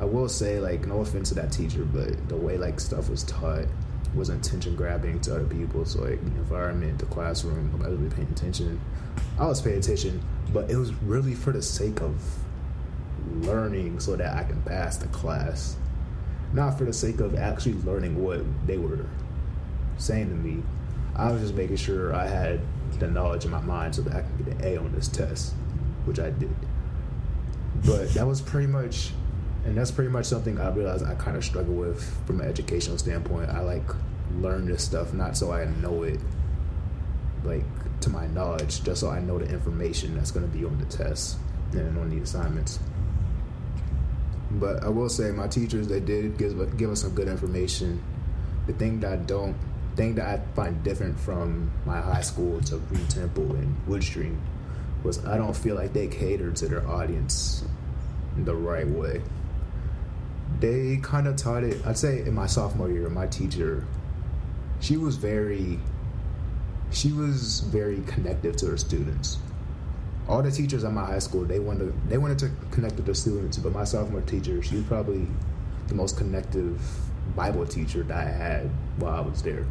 I 0.00 0.04
will 0.04 0.28
say, 0.28 0.58
like, 0.58 0.86
no 0.86 1.00
offense 1.00 1.28
to 1.30 1.34
that 1.36 1.52
teacher, 1.52 1.84
but 1.84 2.28
the 2.28 2.36
way 2.36 2.56
like 2.58 2.80
stuff 2.80 3.08
was 3.08 3.22
taught 3.24 3.66
was 4.14 4.28
attention 4.28 4.76
grabbing 4.76 5.20
to 5.20 5.34
other 5.34 5.44
people. 5.44 5.84
So 5.84 6.02
like 6.02 6.20
the 6.24 6.30
environment, 6.36 6.98
the 6.98 7.06
classroom, 7.06 7.70
nobody 7.72 7.94
really 7.96 8.14
paying 8.14 8.28
attention. 8.28 8.80
I 9.38 9.46
was 9.46 9.60
paying 9.60 9.78
attention, 9.78 10.22
but 10.52 10.70
it 10.70 10.76
was 10.76 10.92
really 11.02 11.34
for 11.34 11.52
the 11.52 11.62
sake 11.62 12.00
of 12.00 12.20
learning 13.40 14.00
so 14.00 14.16
that 14.16 14.36
I 14.36 14.44
can 14.44 14.60
pass 14.62 14.96
the 14.96 15.08
class, 15.08 15.76
not 16.52 16.78
for 16.78 16.84
the 16.84 16.92
sake 16.92 17.20
of 17.20 17.34
actually 17.34 17.74
learning 17.82 18.22
what 18.22 18.42
they 18.66 18.78
were 18.78 19.06
saying 19.98 20.28
to 20.28 20.34
me. 20.34 20.62
I 21.16 21.30
was 21.30 21.40
just 21.40 21.54
making 21.54 21.76
sure 21.76 22.14
I 22.14 22.26
had 22.26 22.60
the 22.98 23.08
knowledge 23.08 23.44
in 23.44 23.50
my 23.50 23.60
mind 23.60 23.94
so 23.94 24.02
that 24.02 24.14
I 24.14 24.22
could 24.22 24.44
get 24.44 24.54
an 24.56 24.64
A 24.64 24.76
on 24.76 24.92
this 24.92 25.08
test, 25.08 25.54
which 26.04 26.18
I 26.18 26.30
did. 26.30 26.54
But 27.84 28.14
that 28.14 28.26
was 28.26 28.40
pretty 28.40 28.66
much 28.66 29.10
and 29.64 29.76
that's 29.76 29.90
pretty 29.90 30.10
much 30.10 30.26
something 30.26 30.60
I 30.60 30.68
realized 30.70 31.04
I 31.04 31.14
kind 31.14 31.36
of 31.36 31.44
struggle 31.44 31.74
with 31.74 32.02
from 32.26 32.40
an 32.40 32.48
educational 32.48 32.98
standpoint. 32.98 33.50
I 33.50 33.60
like 33.60 33.84
learn 34.38 34.66
this 34.66 34.84
stuff 34.84 35.12
not 35.14 35.36
so 35.36 35.52
I 35.52 35.64
know 35.64 36.02
it, 36.02 36.20
like 37.44 37.64
to 38.00 38.10
my 38.10 38.26
knowledge, 38.28 38.82
just 38.82 39.00
so 39.00 39.10
I 39.10 39.20
know 39.20 39.38
the 39.38 39.46
information 39.46 40.14
that's 40.14 40.30
going 40.30 40.48
to 40.50 40.56
be 40.56 40.64
on 40.64 40.78
the 40.78 40.84
test 40.84 41.38
and 41.72 41.96
on 41.98 42.10
the 42.10 42.18
assignments. 42.18 42.78
But 44.50 44.84
I 44.84 44.88
will 44.88 45.08
say, 45.08 45.30
my 45.30 45.48
teachers 45.48 45.88
they 45.88 46.00
did 46.00 46.36
give 46.36 46.76
give 46.76 46.90
us 46.90 47.00
some 47.00 47.14
good 47.14 47.28
information. 47.28 48.02
The 48.66 48.74
thing 48.74 49.00
that 49.00 49.12
I 49.12 49.16
don't, 49.16 49.56
thing 49.96 50.14
that 50.16 50.26
I 50.26 50.54
find 50.54 50.82
different 50.82 51.18
from 51.18 51.70
my 51.86 52.00
high 52.00 52.20
school 52.20 52.60
to 52.62 52.76
Reid 52.76 53.08
Temple 53.08 53.50
and 53.52 53.76
Woodstream 53.88 54.38
was 55.02 55.24
I 55.24 55.38
don't 55.38 55.56
feel 55.56 55.74
like 55.74 55.94
they 55.94 56.06
catered 56.06 56.56
to 56.56 56.68
their 56.68 56.86
audience 56.86 57.64
the 58.36 58.54
right 58.54 58.86
way 58.86 59.22
they 60.60 60.98
kind 61.02 61.26
of 61.26 61.36
taught 61.36 61.64
it. 61.64 61.84
I'd 61.86 61.98
say 61.98 62.20
in 62.20 62.34
my 62.34 62.46
sophomore 62.46 62.90
year, 62.90 63.08
my 63.08 63.26
teacher, 63.26 63.84
she 64.80 64.96
was 64.96 65.16
very, 65.16 65.78
she 66.90 67.12
was 67.12 67.60
very 67.60 68.02
connective 68.06 68.56
to 68.56 68.66
her 68.66 68.76
students. 68.76 69.38
All 70.28 70.42
the 70.42 70.50
teachers 70.50 70.84
at 70.84 70.92
my 70.92 71.04
high 71.04 71.18
school, 71.18 71.44
they 71.44 71.58
wanted 71.58 71.86
to, 71.86 72.08
they 72.08 72.18
wanted 72.18 72.38
to 72.40 72.50
connect 72.70 72.96
with 72.96 73.04
their 73.04 73.14
students, 73.14 73.58
but 73.58 73.72
my 73.72 73.84
sophomore 73.84 74.22
teacher, 74.22 74.62
she 74.62 74.76
was 74.76 74.84
probably 74.84 75.26
the 75.88 75.94
most 75.94 76.16
connective 76.16 76.80
Bible 77.36 77.66
teacher 77.66 78.02
that 78.04 78.16
I 78.16 78.30
had 78.30 78.70
while 78.96 79.14
I 79.14 79.20
was 79.20 79.42
there. 79.42 79.66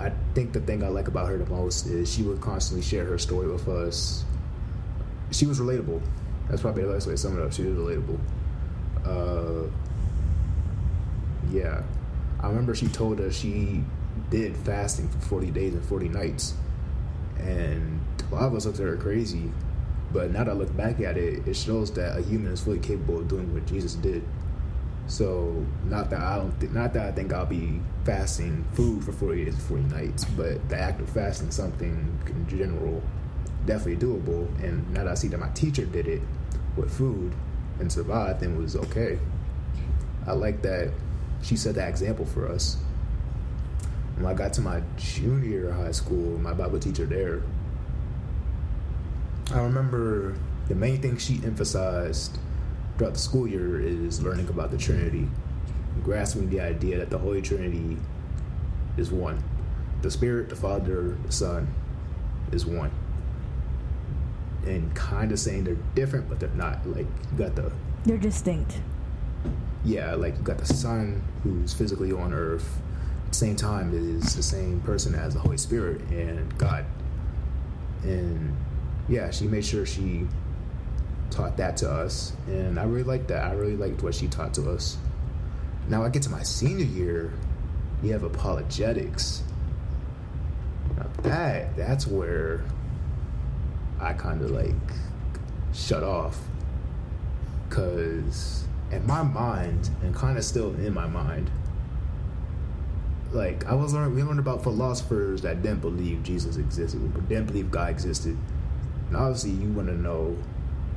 I 0.00 0.10
think 0.34 0.52
the 0.52 0.60
thing 0.60 0.82
I 0.82 0.88
like 0.88 1.06
about 1.06 1.28
her 1.28 1.36
the 1.36 1.46
most 1.46 1.86
is 1.86 2.12
she 2.12 2.22
would 2.22 2.40
constantly 2.40 2.82
share 2.84 3.04
her 3.04 3.18
story 3.18 3.48
with 3.48 3.68
us. 3.68 4.24
She 5.30 5.46
was 5.46 5.60
relatable. 5.60 6.02
That's 6.48 6.60
probably 6.60 6.82
the 6.82 6.92
best 6.92 7.06
way 7.06 7.12
to 7.12 7.16
sum 7.16 7.38
it 7.38 7.44
up. 7.44 7.52
She 7.52 7.62
was 7.62 7.76
relatable 7.76 8.18
uh, 9.04 9.64
yeah, 11.50 11.82
I 12.40 12.48
remember 12.48 12.74
she 12.74 12.88
told 12.88 13.20
us 13.20 13.36
she 13.36 13.84
did 14.30 14.56
fasting 14.58 15.08
for 15.08 15.18
40 15.18 15.50
days 15.50 15.74
and 15.74 15.84
40 15.84 16.08
nights. 16.08 16.54
And 17.38 18.00
a 18.30 18.34
lot 18.34 18.44
of 18.44 18.54
us 18.54 18.66
looked 18.66 18.80
at 18.80 18.86
her 18.86 18.96
crazy. 18.96 19.50
But 20.12 20.30
now 20.30 20.44
that 20.44 20.50
I 20.50 20.54
look 20.54 20.76
back 20.76 21.00
at 21.00 21.16
it, 21.16 21.46
it 21.46 21.56
shows 21.56 21.90
that 21.92 22.18
a 22.18 22.22
human 22.22 22.52
is 22.52 22.60
fully 22.60 22.78
capable 22.78 23.18
of 23.18 23.28
doing 23.28 23.52
what 23.54 23.66
Jesus 23.66 23.94
did. 23.94 24.22
So 25.06 25.64
not 25.84 26.10
that 26.10 26.20
I 26.20 26.36
don't, 26.36 26.58
th- 26.60 26.72
not 26.72 26.92
that 26.94 27.06
I 27.06 27.12
think 27.12 27.32
I'll 27.32 27.46
be 27.46 27.80
fasting 28.04 28.64
food 28.72 29.04
for 29.04 29.12
40 29.12 29.44
days 29.44 29.54
and 29.54 29.62
40 29.62 29.82
nights, 29.84 30.24
but 30.24 30.68
the 30.68 30.78
act 30.78 31.00
of 31.00 31.08
fasting 31.08 31.50
something 31.50 32.18
in 32.26 32.48
general 32.48 33.02
definitely 33.66 34.06
doable. 34.06 34.46
And 34.62 34.88
now 34.92 35.04
that 35.04 35.12
I 35.12 35.14
see 35.14 35.28
that 35.28 35.38
my 35.38 35.50
teacher 35.50 35.84
did 35.84 36.06
it 36.06 36.22
with 36.76 36.92
food, 36.92 37.34
and 37.82 37.92
survived 37.92 38.42
and 38.42 38.56
was 38.56 38.76
okay. 38.76 39.18
I 40.26 40.32
like 40.32 40.62
that 40.62 40.90
she 41.42 41.56
set 41.56 41.74
that 41.74 41.88
example 41.88 42.24
for 42.24 42.48
us. 42.48 42.76
When 44.16 44.24
I 44.24 44.34
got 44.34 44.52
to 44.54 44.60
my 44.60 44.82
junior 44.96 45.72
high 45.72 45.90
school, 45.90 46.38
my 46.38 46.54
Bible 46.54 46.78
teacher 46.78 47.04
there, 47.04 47.42
I 49.52 49.60
remember 49.60 50.36
the 50.68 50.76
main 50.76 51.02
thing 51.02 51.16
she 51.16 51.40
emphasized 51.44 52.38
throughout 52.96 53.14
the 53.14 53.18
school 53.18 53.48
year 53.48 53.80
is 53.80 54.22
learning 54.22 54.48
about 54.48 54.70
the 54.70 54.78
Trinity, 54.78 55.28
grasping 56.04 56.48
the 56.48 56.60
idea 56.60 56.98
that 56.98 57.10
the 57.10 57.18
Holy 57.18 57.42
Trinity 57.42 57.96
is 58.96 59.10
one. 59.10 59.42
The 60.02 60.10
Spirit, 60.10 60.48
the 60.48 60.56
Father, 60.56 61.16
the 61.26 61.32
Son 61.32 61.66
is 62.52 62.64
one 62.64 62.92
and 64.66 64.94
kind 64.94 65.32
of 65.32 65.38
saying 65.38 65.64
they're 65.64 65.76
different, 65.94 66.28
but 66.28 66.40
they're 66.40 66.48
not. 66.50 66.86
Like 66.86 67.06
you 67.32 67.38
got 67.38 67.54
the 67.54 67.72
they're 68.04 68.18
distinct. 68.18 68.80
Yeah, 69.84 70.14
like 70.14 70.36
you 70.36 70.42
got 70.42 70.58
the 70.58 70.66
son 70.66 71.22
who's 71.42 71.72
physically 71.72 72.12
on 72.12 72.32
Earth, 72.32 72.80
at 73.26 73.32
the 73.32 73.38
same 73.38 73.56
time 73.56 73.92
is 73.94 74.36
the 74.36 74.42
same 74.42 74.80
person 74.80 75.14
as 75.14 75.34
the 75.34 75.40
Holy 75.40 75.58
Spirit 75.58 76.00
and 76.10 76.56
God. 76.58 76.84
And 78.04 78.56
yeah, 79.08 79.30
she 79.30 79.46
made 79.46 79.64
sure 79.64 79.84
she 79.84 80.26
taught 81.30 81.56
that 81.56 81.76
to 81.78 81.90
us, 81.90 82.32
and 82.46 82.78
I 82.78 82.84
really 82.84 83.04
liked 83.04 83.28
that. 83.28 83.44
I 83.44 83.52
really 83.52 83.76
liked 83.76 84.02
what 84.02 84.14
she 84.14 84.28
taught 84.28 84.54
to 84.54 84.70
us. 84.70 84.98
Now 85.88 86.04
I 86.04 86.10
get 86.10 86.22
to 86.22 86.30
my 86.30 86.42
senior 86.42 86.84
year, 86.84 87.32
you 88.02 88.12
have 88.12 88.22
apologetics. 88.22 89.42
Now 90.96 91.06
that 91.22 91.76
that's 91.76 92.06
where 92.06 92.64
I 94.02 94.12
kind 94.12 94.42
of 94.42 94.50
like 94.50 94.74
shut 95.72 96.02
off, 96.02 96.38
cause 97.70 98.64
in 98.90 99.06
my 99.06 99.22
mind, 99.22 99.90
and 100.02 100.14
kind 100.14 100.36
of 100.36 100.44
still 100.44 100.74
in 100.74 100.92
my 100.92 101.06
mind, 101.06 101.50
like 103.32 103.64
I 103.66 103.74
was 103.74 103.94
learning, 103.94 104.14
we 104.14 104.22
learned 104.22 104.40
about 104.40 104.62
philosophers 104.62 105.40
that 105.42 105.62
didn't 105.62 105.80
believe 105.80 106.22
Jesus 106.22 106.56
existed, 106.56 107.28
didn't 107.28 107.46
believe 107.46 107.70
God 107.70 107.90
existed, 107.90 108.36
and 109.08 109.16
obviously 109.16 109.52
you 109.52 109.70
want 109.70 109.88
to 109.88 109.94
know 109.94 110.36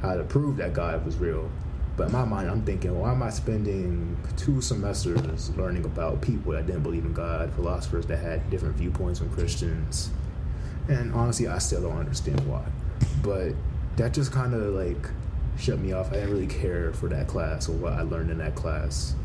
how 0.01 0.15
to 0.15 0.23
prove 0.23 0.57
that 0.57 0.73
God 0.73 1.05
was 1.05 1.15
real. 1.15 1.49
But 1.97 2.07
in 2.07 2.11
my 2.11 2.25
mind, 2.25 2.49
I'm 2.49 2.63
thinking, 2.63 2.99
why 2.99 3.11
am 3.13 3.23
I 3.23 3.29
spending 3.29 4.17
two 4.35 4.59
semesters 4.61 5.49
learning 5.55 5.85
about 5.85 6.21
people 6.21 6.51
that 6.51 6.67
didn't 6.67 6.83
believe 6.83 7.05
in 7.05 7.13
God, 7.13 7.53
philosophers 7.53 8.05
that 8.07 8.17
had 8.17 8.49
different 8.49 8.75
viewpoints 8.75 9.19
from 9.19 9.29
Christians? 9.29 10.09
And 10.89 11.13
honestly, 11.13 11.47
I 11.47 11.59
still 11.59 11.81
don't 11.81 11.97
understand 11.97 12.41
why. 12.49 12.65
But 13.25 13.53
that 13.97 14.13
just 14.13 14.31
kind 14.31 14.53
of 14.53 14.73
like 14.75 15.09
shut 15.57 15.79
me 15.79 15.93
off. 15.93 16.11
I 16.11 16.15
didn't 16.15 16.31
really 16.31 16.47
care 16.47 16.93
for 16.93 17.09
that 17.09 17.27
class 17.27 17.67
or 17.67 17.73
what 17.73 17.93
I 17.93 18.03
learned 18.03 18.29
in 18.29 18.37
that 18.37 18.55
class. 18.55 19.15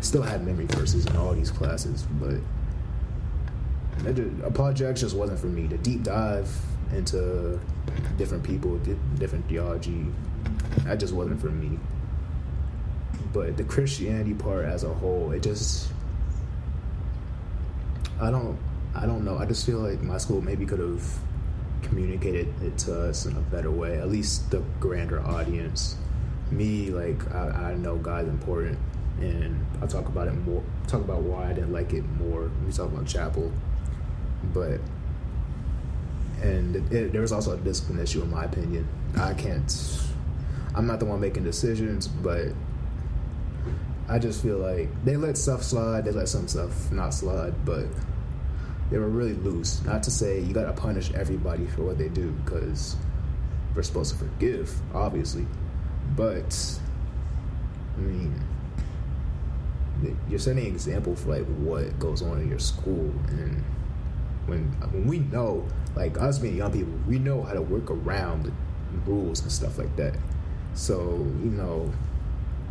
Still 0.00 0.22
had 0.22 0.44
memory 0.44 0.66
verses 0.66 1.06
in 1.06 1.16
all 1.16 1.32
these 1.32 1.50
classes, 1.50 2.06
but 2.20 2.40
apologetics 4.44 5.00
just 5.00 5.16
wasn't 5.16 5.38
for 5.38 5.46
me. 5.46 5.66
The 5.66 5.78
deep 5.78 6.02
dive 6.02 6.50
into 6.92 7.58
different 8.18 8.44
people, 8.44 8.78
different 9.18 9.48
theology, 9.48 10.06
that 10.84 10.98
just 10.98 11.12
wasn't 11.12 11.40
for 11.40 11.50
me. 11.50 11.78
But 13.32 13.56
the 13.56 13.64
Christianity 13.64 14.34
part 14.34 14.64
as 14.64 14.84
a 14.84 14.92
whole, 14.92 15.32
it 15.32 15.42
just 15.42 15.90
I 18.20 18.30
don't 18.30 18.58
I 18.94 19.06
don't 19.06 19.24
know. 19.24 19.36
I 19.38 19.46
just 19.46 19.66
feel 19.66 19.78
like 19.78 20.02
my 20.02 20.18
school 20.18 20.40
maybe 20.40 20.64
could 20.64 20.78
have 20.78 21.18
communicated 21.88 22.48
it 22.62 22.78
to 22.78 23.08
us 23.08 23.26
in 23.26 23.36
a 23.36 23.40
better 23.40 23.70
way, 23.70 23.98
at 23.98 24.08
least 24.08 24.50
the 24.50 24.62
grander 24.80 25.20
audience. 25.20 25.96
Me, 26.50 26.90
like 26.90 27.34
I, 27.34 27.72
I 27.72 27.74
know 27.74 27.96
God's 27.96 28.28
important, 28.28 28.78
and 29.20 29.64
I'll 29.80 29.88
talk 29.88 30.08
about 30.08 30.28
it 30.28 30.34
more. 30.34 30.62
Talk 30.86 31.00
about 31.00 31.22
why 31.22 31.50
I 31.50 31.52
didn't 31.52 31.72
like 31.72 31.92
it 31.92 32.04
more. 32.20 32.50
We 32.64 32.72
talk 32.72 32.92
about 32.92 33.06
chapel, 33.06 33.50
but 34.52 34.80
and 36.42 36.76
it, 36.76 36.92
it, 36.92 37.12
there 37.12 37.22
was 37.22 37.32
also 37.32 37.54
a 37.54 37.56
discipline 37.56 37.98
issue 38.00 38.22
in 38.22 38.30
my 38.30 38.44
opinion. 38.44 38.86
I 39.16 39.34
can't. 39.34 39.72
I'm 40.74 40.86
not 40.86 41.00
the 41.00 41.06
one 41.06 41.20
making 41.20 41.44
decisions, 41.44 42.06
but 42.06 42.48
I 44.08 44.18
just 44.18 44.42
feel 44.42 44.58
like 44.58 44.88
they 45.04 45.16
let 45.16 45.36
stuff 45.36 45.62
slide. 45.62 46.04
They 46.04 46.12
let 46.12 46.28
some 46.28 46.46
stuff 46.46 46.92
not 46.92 47.14
slide, 47.14 47.64
but 47.64 47.86
they 48.90 48.98
were 48.98 49.08
really 49.08 49.34
loose. 49.34 49.82
Not 49.84 50.02
to 50.04 50.10
say 50.10 50.40
you 50.40 50.54
gotta 50.54 50.72
punish 50.72 51.12
everybody 51.12 51.66
for 51.66 51.82
what 51.82 51.98
they 51.98 52.08
do, 52.08 52.30
because 52.44 52.96
we're 53.74 53.82
supposed 53.82 54.12
to 54.12 54.18
forgive, 54.18 54.74
obviously. 54.94 55.46
But 56.14 56.80
I 57.96 58.00
mean, 58.00 58.40
you're 60.28 60.38
setting 60.38 60.66
an 60.66 60.72
example 60.72 61.16
for 61.16 61.36
like 61.36 61.46
what 61.58 61.98
goes 61.98 62.22
on 62.22 62.40
in 62.40 62.48
your 62.48 62.58
school, 62.58 63.12
and 63.28 63.64
when 64.46 64.64
when 64.92 65.06
we 65.06 65.18
know, 65.18 65.66
like 65.94 66.18
us 66.18 66.38
being 66.38 66.56
young 66.56 66.72
people, 66.72 66.92
we 67.06 67.18
know 67.18 67.42
how 67.42 67.54
to 67.54 67.62
work 67.62 67.90
around 67.90 68.44
the 68.44 68.52
rules 69.10 69.40
and 69.42 69.50
stuff 69.50 69.78
like 69.78 69.94
that. 69.96 70.14
So 70.74 71.26
you 71.42 71.50
know, 71.50 71.92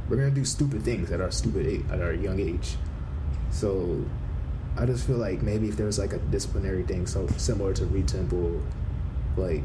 we're 0.07 0.17
gonna 0.17 0.31
do 0.31 0.45
stupid 0.45 0.83
things 0.83 1.11
at 1.11 1.19
our 1.19 1.31
stupid 1.31 1.65
age, 1.65 1.85
at 1.91 2.01
our 2.01 2.13
young 2.13 2.39
age. 2.39 2.77
So 3.51 4.05
I 4.77 4.85
just 4.85 5.07
feel 5.07 5.17
like 5.17 5.41
maybe 5.41 5.69
if 5.69 5.77
there 5.77 5.85
was 5.85 5.97
like 5.99 6.13
a 6.13 6.17
disciplinary 6.17 6.83
thing, 6.83 7.07
so 7.07 7.27
similar 7.37 7.73
to 7.73 7.85
Reid 7.85 8.07
Temple, 8.07 8.61
like 9.37 9.63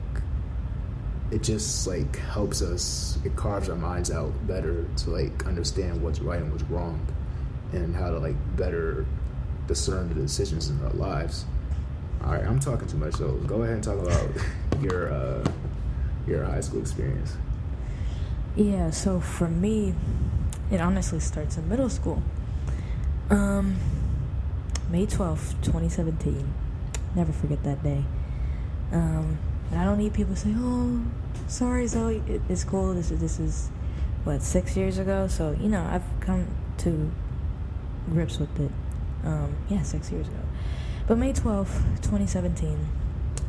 it 1.31 1.43
just 1.43 1.87
like 1.87 2.17
helps 2.17 2.63
us. 2.63 3.19
It 3.25 3.35
carves 3.37 3.69
our 3.69 3.77
minds 3.77 4.11
out 4.11 4.33
better 4.47 4.87
to 4.99 5.11
like 5.11 5.47
understand 5.47 6.03
what's 6.03 6.21
right 6.21 6.41
and 6.41 6.51
what's 6.53 6.65
wrong, 6.65 7.07
and 7.73 7.95
how 7.95 8.11
to 8.11 8.19
like 8.19 8.37
better 8.57 9.07
discern 9.67 10.09
the 10.09 10.15
decisions 10.15 10.69
in 10.71 10.81
our 10.85 10.93
lives. 10.93 11.45
All 12.25 12.33
right, 12.33 12.45
I'm 12.45 12.61
talking 12.61 12.87
too 12.87 12.99
much, 12.99 13.15
so 13.15 13.33
go 13.47 13.63
ahead 13.63 13.75
and 13.75 13.85
talk 13.85 13.99
about 13.99 14.29
your 14.81 15.13
uh, 15.13 15.45
your 16.27 16.45
high 16.45 16.61
school 16.61 16.81
experience. 16.81 17.37
Yeah, 18.57 18.91
so 18.91 19.21
for 19.21 19.49
me, 19.49 19.95
it 20.71 20.81
honestly 20.81 21.21
starts 21.21 21.57
in 21.57 21.69
middle 21.69 21.89
school. 21.89 22.23
Um, 23.31 23.77
May 24.91 25.07
12th, 25.07 25.53
2017. 25.63 26.53
Never 27.15 27.33
forget 27.33 27.63
that 27.63 27.81
day. 27.85 28.03
Um, 28.91 29.39
I 29.73 29.85
don't 29.85 29.99
need 29.99 30.13
people 30.13 30.35
to 30.35 30.41
say, 30.41 30.53
"Oh, 30.57 31.01
sorry, 31.47 31.87
Zoe, 31.87 32.21
it's 32.49 32.65
cool." 32.65 32.93
This 32.95 33.13
is 33.13 33.21
this 33.21 33.39
is 33.39 33.71
what 34.25 34.43
six 34.43 34.77
years 34.77 34.99
ago. 34.99 35.29
So 35.29 35.57
you 35.61 35.69
know, 35.69 35.87
I've 35.89 36.03
come 36.19 36.49
to 36.79 37.13
grips 38.13 38.41
with 38.41 38.59
it. 38.59 38.73
Um, 39.25 39.55
yeah, 39.69 39.83
six 39.83 40.11
years 40.11 40.27
ago. 40.27 40.41
But 41.07 41.19
May 41.19 41.35
12th, 41.35 42.03
2017 42.03 42.89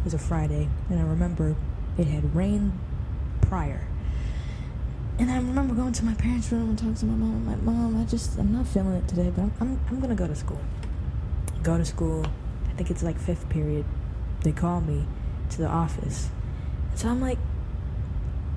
was 0.04 0.14
a 0.14 0.20
Friday, 0.20 0.70
and 0.92 1.00
I 1.00 1.04
remember 1.04 1.56
it 1.98 2.06
had 2.06 2.36
rained 2.36 2.78
prior. 3.42 3.88
And 5.18 5.32
I 5.32 5.38
remember 5.38 5.74
going 5.74 5.94
to 5.94 6.06
my 6.06 6.14
parents' 6.14 6.52
room 6.52 6.70
and 6.70 6.78
talking 6.78 6.96
to 6.96 7.06
my 7.06 7.16
mom. 7.16 7.48
Like, 7.48 7.62
Mom, 7.62 8.02
I 8.02 8.06
just, 8.06 8.40
I'm 8.40 8.52
not 8.52 8.68
feeling 8.68 8.94
it 8.94 9.08
today, 9.08 9.32
but 9.36 9.44
I'm, 9.44 9.54
I'm, 9.60 9.80
I'm 9.90 9.98
going 10.00 10.10
to 10.10 10.16
go 10.16 10.26
to 10.26 10.36
school. 10.36 10.60
Go 11.64 11.78
to 11.78 11.86
school. 11.86 12.26
I 12.70 12.74
think 12.74 12.90
it's 12.90 13.04
like 13.04 13.20
fifth 13.20 13.50
period. 13.50 13.86
They 14.42 14.52
call 14.52 14.82
me 14.82 15.06
to 15.52 15.58
the 15.58 15.68
office. 15.68 16.30
So 16.96 17.10
I'm 17.10 17.22
like, 17.22 17.38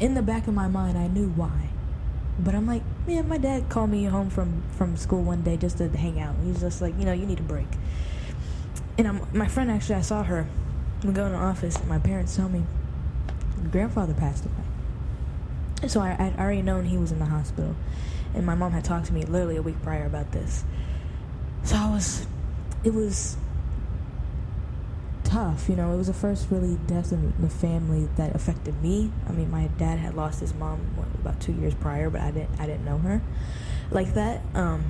in 0.01 0.15
the 0.15 0.23
back 0.23 0.47
of 0.49 0.55
my 0.55 0.69
mind, 0.69 0.99
I 0.99 1.07
knew 1.07 1.29
why. 1.29 1.69
But 2.39 2.55
I'm 2.55 2.67
like, 2.67 2.83
man, 3.07 3.29
my 3.29 3.39
dad 3.39 3.69
called 3.69 3.91
me 3.91 4.05
home 4.05 4.31
from, 4.31 4.65
from 4.77 4.97
school 4.97 5.23
one 5.23 5.43
day 5.43 5.57
just 5.57 5.79
to 5.79 5.89
hang 5.89 6.19
out. 6.19 6.35
He's 6.45 6.61
just 6.61 6.81
like, 6.81 6.99
you 6.99 7.05
know, 7.05 7.13
you 7.13 7.27
need 7.27 7.39
a 7.39 7.45
break 7.45 7.69
and 8.97 9.09
I'm, 9.09 9.27
my 9.33 9.49
friend 9.49 9.71
actually, 9.71 9.97
I 9.97 10.03
saw 10.03 10.23
her. 10.23 10.47
We 11.05 11.13
go 11.13 11.27
in 11.27 11.33
the 11.33 11.39
office, 11.39 11.77
and 11.77 11.89
my 11.89 11.99
parents 11.99 12.35
tell 12.35 12.49
me 12.49 12.65
grandfather 13.71 14.15
passed 14.15 14.45
away. 14.45 15.89
So 15.89 16.01
I, 16.01 16.17
I'd 16.19 16.39
already 16.39 16.63
known 16.63 16.85
he 16.85 16.97
was 16.97 17.13
in 17.13 17.19
the 17.19 17.27
hospital, 17.27 17.75
and 18.35 18.47
my 18.47 18.55
mom 18.55 18.73
had 18.73 18.85
talked 18.85 19.07
to 19.07 19.13
me 19.13 19.25
literally 19.25 19.57
a 19.57 19.63
week 19.63 19.81
prior 19.83 20.07
about 20.07 20.33
this. 20.33 20.65
So 21.65 21.77
I 21.77 21.91
was, 21.91 22.27
it 22.85 22.95
was 22.95 23.37
tough, 25.25 25.69
you 25.69 25.77
know. 25.77 25.93
It 25.93 25.97
was 25.97 26.07
the 26.07 26.15
first 26.15 26.49
really 26.51 26.79
death 26.87 27.13
in 27.13 27.33
the 27.41 27.49
family 27.49 28.09
that 28.17 28.37
affected 28.37 28.83
me. 28.83 29.11
I 29.29 29.33
mean, 29.33 29.51
my 29.51 29.69
dad 29.79 29.99
had 29.99 30.15
lost 30.15 30.41
his 30.41 30.55
mom 30.55 30.79
what, 30.97 31.09
about 31.15 31.41
two 31.41 31.53
years 31.53 31.75
prior, 31.75 32.11
but 32.11 32.21
I 32.21 32.31
didn't, 32.31 32.61
I 32.61 32.67
didn't 32.67 32.85
know 32.85 32.99
her 32.99 33.21
like 33.91 34.15
that. 34.15 34.43
Um, 34.55 34.85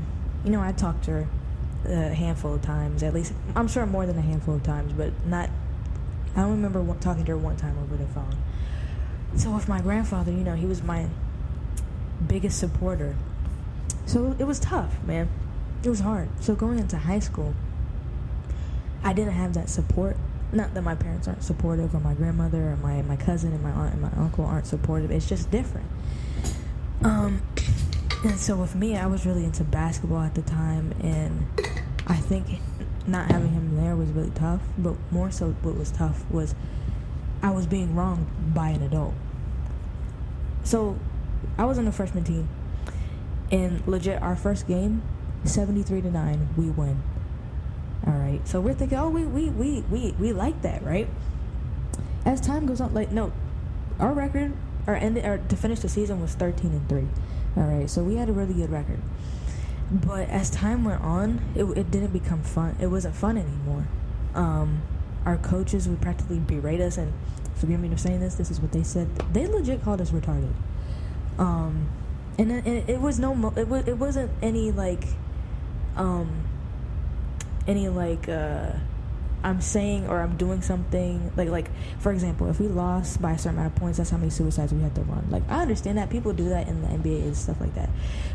you 0.44 0.50
know, 0.50 0.60
I 0.60 0.72
talked 0.72 1.04
to 1.04 1.10
her 1.12 1.28
a 1.86 2.14
handful 2.14 2.54
of 2.54 2.62
times, 2.62 3.02
at 3.02 3.14
least. 3.14 3.32
I'm 3.54 3.68
sure 3.68 3.86
more 3.86 4.06
than 4.06 4.18
a 4.18 4.22
handful 4.22 4.54
of 4.54 4.62
times, 4.62 4.92
but 4.92 5.12
not. 5.26 5.50
I 6.36 6.40
don't 6.40 6.50
remember 6.50 6.84
talking 7.00 7.24
to 7.26 7.32
her 7.32 7.38
one 7.38 7.56
time 7.56 7.78
over 7.78 7.96
the 7.96 8.08
phone. 8.08 8.36
So 9.36 9.50
with 9.50 9.68
my 9.68 9.80
grandfather, 9.80 10.32
you 10.32 10.38
know, 10.38 10.54
he 10.54 10.66
was 10.66 10.82
my 10.82 11.06
biggest 12.26 12.58
supporter. 12.58 13.16
So 14.06 14.34
it 14.38 14.44
was 14.44 14.58
tough, 14.58 15.02
man. 15.04 15.28
It 15.84 15.90
was 15.90 16.00
hard. 16.00 16.28
So 16.40 16.54
going 16.54 16.78
into 16.78 16.96
high 16.96 17.18
school, 17.20 17.54
I 19.04 19.12
didn't 19.12 19.34
have 19.34 19.54
that 19.54 19.68
support. 19.68 20.16
Not 20.52 20.74
that 20.74 20.82
my 20.82 20.94
parents 20.94 21.28
aren't 21.28 21.42
supportive, 21.42 21.94
or 21.94 22.00
my 22.00 22.14
grandmother, 22.14 22.70
or 22.70 22.76
my, 22.76 23.02
my 23.02 23.16
cousin, 23.16 23.52
and 23.52 23.62
my 23.62 23.70
aunt 23.70 23.92
and 23.92 24.02
my 24.02 24.10
uncle 24.16 24.44
aren't 24.44 24.66
supportive. 24.66 25.10
It's 25.10 25.28
just 25.28 25.50
different. 25.50 25.86
Um, 27.02 27.42
and 28.24 28.38
so 28.38 28.56
with 28.56 28.74
me, 28.74 28.96
I 28.96 29.06
was 29.06 29.26
really 29.26 29.44
into 29.44 29.64
basketball 29.64 30.22
at 30.22 30.34
the 30.34 30.42
time, 30.42 30.94
and 31.02 31.46
I 32.06 32.16
think 32.16 32.60
not 33.06 33.30
having 33.30 33.50
him 33.50 33.76
there 33.76 33.94
was 33.94 34.08
really 34.10 34.30
tough. 34.30 34.62
But 34.78 34.94
more 35.10 35.30
so, 35.30 35.50
what 35.62 35.76
was 35.76 35.90
tough 35.90 36.24
was 36.30 36.54
I 37.42 37.50
was 37.50 37.66
being 37.66 37.94
wronged 37.94 38.54
by 38.54 38.68
an 38.68 38.82
adult. 38.82 39.14
So 40.62 40.98
I 41.58 41.66
was 41.66 41.76
on 41.78 41.84
the 41.84 41.92
freshman 41.92 42.24
team, 42.24 42.48
and 43.50 43.86
legit, 43.86 44.22
our 44.22 44.36
first 44.36 44.66
game, 44.66 45.02
seventy-three 45.44 46.00
to 46.00 46.10
nine, 46.10 46.48
we 46.56 46.70
win. 46.70 47.02
All 48.06 48.12
right, 48.12 48.46
so 48.46 48.60
we're 48.60 48.74
thinking, 48.74 48.98
oh, 48.98 49.08
we 49.08 49.24
we 49.24 49.48
we 49.50 49.80
we 49.90 50.12
we 50.18 50.32
like 50.32 50.60
that, 50.62 50.82
right? 50.84 51.08
As 52.26 52.40
time 52.40 52.66
goes 52.66 52.80
on, 52.80 52.92
like 52.92 53.10
no, 53.10 53.32
our 53.98 54.12
record, 54.12 54.52
our 54.86 54.94
end, 54.94 55.18
our 55.18 55.38
to 55.38 55.56
finish 55.56 55.80
the 55.80 55.88
season 55.88 56.20
was 56.20 56.34
thirteen 56.34 56.72
and 56.72 56.88
three. 56.88 57.08
All 57.56 57.62
right, 57.62 57.88
so 57.88 58.02
we 58.02 58.16
had 58.16 58.28
a 58.28 58.32
really 58.32 58.54
good 58.54 58.70
record. 58.70 59.00
But 59.90 60.28
as 60.28 60.50
time 60.50 60.84
went 60.84 61.02
on, 61.02 61.40
it, 61.54 61.64
it 61.64 61.90
didn't 61.90 62.12
become 62.12 62.42
fun. 62.42 62.76
It 62.80 62.88
wasn't 62.88 63.14
fun 63.14 63.38
anymore. 63.38 63.86
Um, 64.34 64.82
our 65.24 65.36
coaches 65.36 65.88
would 65.88 66.00
practically 66.00 66.38
berate 66.38 66.80
us, 66.80 66.98
and 66.98 67.12
forgive 67.54 67.80
me 67.80 67.88
for 67.88 67.96
saying 67.96 68.20
this. 68.20 68.34
This 68.34 68.50
is 68.50 68.60
what 68.60 68.72
they 68.72 68.82
said. 68.82 69.14
They 69.32 69.46
legit 69.46 69.82
called 69.82 70.00
us 70.00 70.10
retarded. 70.10 70.52
Um, 71.38 71.88
and 72.38 72.50
it, 72.50 72.88
it 72.88 73.00
was 73.00 73.18
no. 73.18 73.52
It 73.56 73.68
was. 73.68 73.86
It 73.86 73.96
wasn't 73.98 74.30
any 74.42 74.72
like. 74.72 75.04
Um, 75.96 76.43
any 77.66 77.88
like. 77.88 78.28
Uh, 78.28 78.72
I'm 79.44 79.60
saying 79.60 80.08
or 80.08 80.22
I'm 80.22 80.38
doing 80.38 80.62
something 80.62 81.30
like 81.36 81.50
like 81.50 81.70
for 82.00 82.10
example, 82.12 82.48
if 82.48 82.58
we 82.58 82.66
lost 82.66 83.20
by 83.20 83.32
a 83.32 83.38
certain 83.38 83.58
amount 83.58 83.74
of 83.74 83.78
points, 83.78 83.98
that's 83.98 84.08
how 84.08 84.16
many 84.16 84.30
suicides 84.30 84.72
we 84.72 84.80
had 84.80 84.94
to 84.94 85.02
run. 85.02 85.26
Like 85.30 85.42
I 85.50 85.60
understand 85.60 85.98
that 85.98 86.08
people 86.08 86.32
do 86.32 86.48
that 86.48 86.66
in 86.66 86.80
the 86.80 86.88
NBA 86.88 87.22
and 87.22 87.36
stuff 87.36 87.60
like 87.60 87.74
that, 87.74 87.90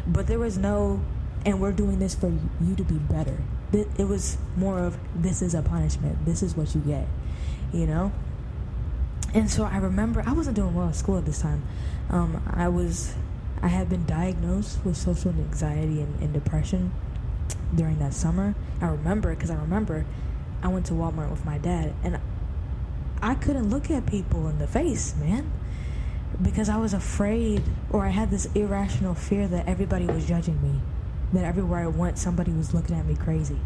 but 0.05 0.27
there 0.27 0.37
was 0.37 0.59
no, 0.59 1.01
and 1.47 1.59
we're 1.59 1.71
doing 1.71 1.97
this 1.97 2.13
for 2.13 2.31
you 2.61 2.75
to 2.75 2.83
be 2.83 2.99
better. 2.99 3.37
It 3.73 4.07
was 4.07 4.37
more 4.55 4.79
of 4.79 4.97
this 5.15 5.41
is 5.41 5.55
a 5.55 5.63
punishment. 5.63 6.25
This 6.25 6.43
is 6.43 6.55
what 6.55 6.75
you 6.75 6.81
get, 6.81 7.07
you 7.73 7.87
know. 7.87 8.11
And 9.33 9.49
so 9.49 9.63
I 9.63 9.77
remember 9.77 10.23
I 10.25 10.33
wasn't 10.33 10.55
doing 10.55 10.75
well 10.75 10.89
at 10.89 10.95
school 10.95 11.17
at 11.17 11.25
this 11.25 11.41
time. 11.41 11.63
Um, 12.09 12.41
I 12.51 12.67
was, 12.67 13.15
I 13.61 13.67
had 13.67 13.89
been 13.89 14.05
diagnosed 14.05 14.79
with 14.83 14.97
social 14.97 15.31
anxiety 15.31 16.01
and, 16.01 16.19
and 16.19 16.33
depression 16.33 16.91
during 17.73 17.99
that 17.99 18.13
summer. 18.13 18.55
I 18.81 18.87
remember 18.87 19.33
because 19.35 19.49
I 19.49 19.55
remember 19.55 20.05
I 20.61 20.67
went 20.67 20.85
to 20.87 20.93
Walmart 20.93 21.29
with 21.29 21.45
my 21.45 21.57
dad, 21.57 21.93
and 22.03 22.19
I 23.21 23.35
couldn't 23.35 23.69
look 23.69 23.89
at 23.89 24.05
people 24.05 24.47
in 24.47 24.59
the 24.59 24.67
face, 24.67 25.15
man, 25.15 25.51
because 26.41 26.69
I 26.69 26.77
was 26.77 26.93
afraid, 26.93 27.63
or 27.89 28.05
I 28.05 28.09
had 28.09 28.31
this 28.31 28.45
irrational 28.55 29.13
fear 29.13 29.47
that 29.47 29.67
everybody 29.67 30.05
was 30.05 30.25
judging 30.25 30.61
me, 30.61 30.79
that 31.33 31.45
everywhere 31.45 31.79
I 31.79 31.87
went, 31.87 32.17
somebody 32.17 32.51
was 32.51 32.73
looking 32.73 32.95
at 32.97 33.05
me 33.05 33.15
crazy, 33.15 33.59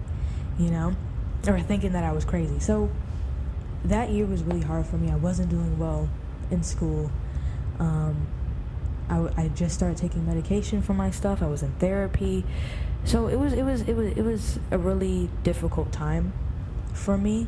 you 0.58 0.70
know, 0.70 0.96
or 1.48 1.60
thinking 1.62 1.94
that 1.94 2.04
I 2.04 2.12
was 2.12 2.26
crazy. 2.26 2.60
So 2.60 2.90
that 3.86 4.12
year 4.12 4.26
was 4.26 4.44
really 4.44 4.62
hard 4.62 4.86
for 4.86 4.98
me. 4.98 5.12
I 5.12 5.16
wasn't 5.16 5.50
doing 5.50 5.78
well 5.78 6.10
in 6.52 6.64
school. 6.64 7.12
Um, 7.80 8.28
I, 9.10 9.30
I 9.38 9.48
just 9.50 9.76
started 9.76 9.98
taking 9.98 10.26
medication 10.26 10.82
for 10.82 10.94
my 10.94 11.12
stuff. 11.12 11.42
I 11.42 11.48
was 11.48 11.64
in 11.64 11.72
therapy, 11.74 12.46
so 13.06 13.28
it 13.28 13.38
was 13.38 13.54
it 13.54 13.64
was 13.64 13.82
it 13.82 13.96
was 13.96 14.08
it 14.18 14.22
was 14.22 14.60
a 14.72 14.78
really 14.78 15.30
difficult 15.44 15.92
time 15.92 16.34
for 16.94 17.18
me. 17.18 17.48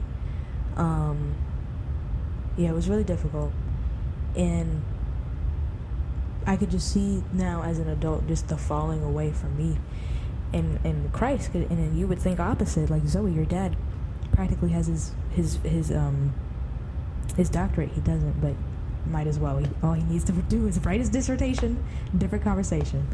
Um, 0.75 1.35
yeah, 2.57 2.69
it 2.69 2.73
was 2.73 2.89
really 2.89 3.03
difficult. 3.03 3.51
And 4.35 4.83
I 6.45 6.57
could 6.57 6.69
just 6.69 6.91
see 6.91 7.23
now 7.33 7.63
as 7.63 7.79
an 7.79 7.89
adult 7.89 8.27
just 8.27 8.49
the 8.49 8.57
falling 8.57 9.03
away 9.03 9.31
from 9.31 9.57
me 9.57 9.77
and 10.53 10.79
and 10.83 11.11
Christ 11.11 11.51
and 11.53 11.69
then 11.69 11.97
you 11.97 12.07
would 12.07 12.19
think 12.19 12.39
opposite 12.39 12.89
like 12.89 13.05
Zoe 13.05 13.31
your 13.31 13.45
dad 13.45 13.75
practically 14.31 14.69
has 14.69 14.87
his 14.87 15.11
his 15.31 15.55
his 15.63 15.91
um 15.91 16.33
his 17.35 17.49
doctorate 17.49 17.91
he 17.91 18.01
doesn't 18.01 18.39
but 18.41 18.53
might 19.07 19.27
as 19.27 19.39
well. 19.39 19.61
All 19.83 19.93
he 19.93 20.03
needs 20.03 20.23
to 20.25 20.31
do 20.33 20.67
is 20.67 20.83
write 20.85 20.99
his 20.99 21.09
dissertation. 21.09 21.83
Different 22.17 22.43
conversation. 22.43 23.07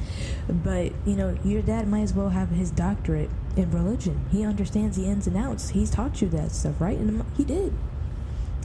But, 0.48 0.94
you 1.06 1.16
know, 1.16 1.38
your 1.44 1.62
dad 1.62 1.88
might 1.88 2.02
as 2.02 2.14
well 2.14 2.30
have 2.30 2.50
his 2.50 2.72
doctorate 2.72 3.30
in 3.56 3.72
religion. 3.72 4.26
He 4.32 4.44
understands 4.44 4.98
the 4.98 5.06
ins 5.06 5.28
and 5.28 5.38
outs. 5.38 5.70
He's 5.70 5.90
taught 5.90 6.22
you 6.22 6.30
that 6.30 6.52
stuff, 6.52 6.80
right? 6.80 6.98
And 6.98 7.24
he 7.38 7.44
did. 7.44 7.74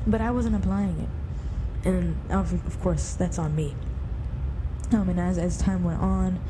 But 0.06 0.20
I 0.20 0.30
wasn't 0.30 0.56
applying 0.56 1.00
it. 1.00 1.88
And 1.88 2.16
of, 2.30 2.52
of 2.52 2.80
course, 2.80 3.14
that's 3.14 3.38
on 3.38 3.54
me. 3.54 3.74
Um, 4.92 5.08
and 5.08 5.18
as, 5.18 5.38
as 5.38 5.58
time 5.58 5.84
went 5.84 6.00
on, 6.00 6.40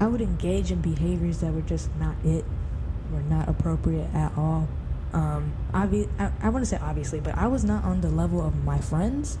I 0.00 0.06
would 0.06 0.20
engage 0.20 0.72
in 0.72 0.80
behaviors 0.80 1.38
that 1.38 1.52
were 1.52 1.60
just 1.60 1.88
not 1.98 2.16
it, 2.24 2.44
were 3.12 3.20
not 3.20 3.48
appropriate 3.48 4.08
at 4.14 4.36
all. 4.36 4.68
Um, 5.12 5.52
obvi- 5.72 6.08
I, 6.18 6.32
I 6.40 6.48
want 6.48 6.64
to 6.64 6.66
say 6.68 6.78
obviously, 6.80 7.20
but 7.20 7.36
I 7.36 7.46
was 7.46 7.64
not 7.64 7.84
on 7.84 8.00
the 8.00 8.08
level 8.08 8.44
of 8.44 8.64
my 8.64 8.78
friends 8.78 9.38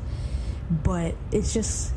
but 0.70 1.14
it's 1.30 1.52
just 1.52 1.92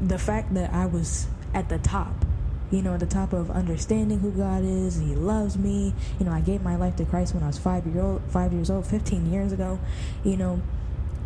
the 0.00 0.18
fact 0.18 0.54
that 0.54 0.72
I 0.72 0.86
was 0.86 1.26
at 1.54 1.68
the 1.68 1.78
top 1.78 2.24
you 2.70 2.82
know, 2.82 2.94
at 2.94 3.00
the 3.00 3.06
top 3.06 3.32
of 3.32 3.50
understanding 3.50 4.18
who 4.18 4.32
God 4.32 4.64
is. 4.64 4.98
He 4.98 5.14
loves 5.14 5.56
me. 5.56 5.94
You 6.18 6.26
know, 6.26 6.32
I 6.32 6.40
gave 6.40 6.62
my 6.62 6.76
life 6.76 6.96
to 6.96 7.04
Christ 7.04 7.34
when 7.34 7.42
I 7.42 7.46
was 7.46 7.58
five 7.58 7.86
year 7.86 8.02
old, 8.02 8.22
five 8.28 8.52
years 8.52 8.70
old, 8.70 8.86
fifteen 8.86 9.32
years 9.32 9.52
ago. 9.52 9.78
You 10.24 10.36
know, 10.36 10.60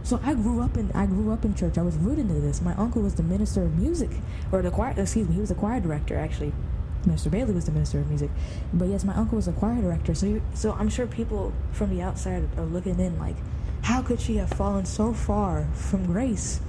so 0.02 0.20
I 0.22 0.34
grew 0.34 0.60
up 0.60 0.76
in 0.76 0.90
I 0.92 1.06
grew 1.06 1.32
up 1.32 1.44
in 1.44 1.54
church. 1.54 1.78
I 1.78 1.82
was 1.82 1.96
rooted 1.96 2.30
into 2.30 2.40
this. 2.40 2.60
My 2.60 2.74
uncle 2.74 3.02
was 3.02 3.14
the 3.14 3.22
minister 3.22 3.62
of 3.62 3.78
music, 3.78 4.10
or 4.52 4.62
the 4.62 4.70
choir. 4.70 4.94
Excuse 4.96 5.28
me, 5.28 5.34
he 5.34 5.40
was 5.40 5.48
the 5.48 5.54
choir 5.54 5.80
director 5.80 6.16
actually. 6.16 6.52
Mr. 7.06 7.30
Bailey 7.30 7.54
was 7.54 7.64
the 7.64 7.72
minister 7.72 7.98
of 7.98 8.08
music, 8.08 8.30
but 8.74 8.86
yes, 8.88 9.04
my 9.04 9.14
uncle 9.14 9.36
was 9.36 9.48
a 9.48 9.52
choir 9.52 9.80
director. 9.80 10.14
So, 10.14 10.38
so 10.52 10.72
I'm 10.72 10.90
sure 10.90 11.06
people 11.06 11.50
from 11.72 11.88
the 11.88 12.02
outside 12.02 12.46
are 12.58 12.64
looking 12.66 13.00
in 13.00 13.18
like, 13.18 13.36
how 13.82 14.02
could 14.02 14.20
she 14.20 14.36
have 14.36 14.50
fallen 14.50 14.84
so 14.84 15.12
far 15.12 15.66
from 15.74 16.06
grace? 16.06 16.60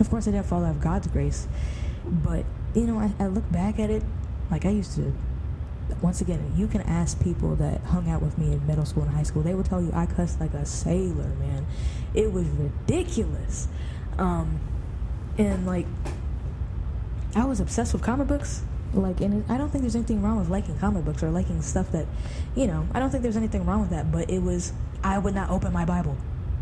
Of 0.00 0.10
course, 0.10 0.28
I 0.28 0.32
didn't 0.32 0.46
fall 0.46 0.64
out 0.64 0.72
of 0.72 0.80
God's 0.80 1.06
grace, 1.06 1.48
but 2.04 2.44
you 2.74 2.86
know, 2.86 2.98
I, 2.98 3.12
I 3.18 3.28
look 3.28 3.50
back 3.50 3.78
at 3.78 3.90
it 3.90 4.02
like 4.50 4.66
I 4.66 4.70
used 4.70 4.94
to. 4.96 5.14
Once 6.02 6.20
again, 6.20 6.52
you 6.56 6.66
can 6.66 6.82
ask 6.82 7.22
people 7.22 7.54
that 7.56 7.80
hung 7.84 8.10
out 8.10 8.20
with 8.20 8.36
me 8.36 8.52
in 8.52 8.66
middle 8.66 8.84
school 8.84 9.04
and 9.04 9.12
high 9.12 9.22
school. 9.22 9.42
They 9.42 9.54
will 9.54 9.64
tell 9.64 9.80
you 9.80 9.90
I 9.94 10.06
cussed 10.06 10.40
like 10.40 10.52
a 10.52 10.66
sailor, 10.66 11.28
man. 11.38 11.66
It 12.12 12.32
was 12.32 12.46
ridiculous. 12.48 13.68
Um, 14.18 14.58
and 15.38 15.64
like, 15.66 15.86
I 17.34 17.44
was 17.44 17.60
obsessed 17.60 17.92
with 17.92 18.02
comic 18.02 18.26
books. 18.26 18.62
Like, 18.92 19.20
and 19.20 19.44
I 19.50 19.58
don't 19.58 19.70
think 19.70 19.82
there's 19.82 19.96
anything 19.96 20.22
wrong 20.22 20.38
with 20.38 20.48
liking 20.48 20.78
comic 20.78 21.04
books 21.04 21.22
or 21.22 21.30
liking 21.30 21.62
stuff 21.62 21.92
that, 21.92 22.06
you 22.54 22.66
know, 22.66 22.88
I 22.92 22.98
don't 22.98 23.10
think 23.10 23.22
there's 23.22 23.36
anything 23.36 23.64
wrong 23.64 23.80
with 23.80 23.90
that. 23.90 24.10
But 24.10 24.30
it 24.30 24.40
was, 24.40 24.72
I 25.04 25.18
would 25.18 25.34
not 25.34 25.50
open 25.50 25.72
my 25.72 25.84
Bible. 25.84 26.16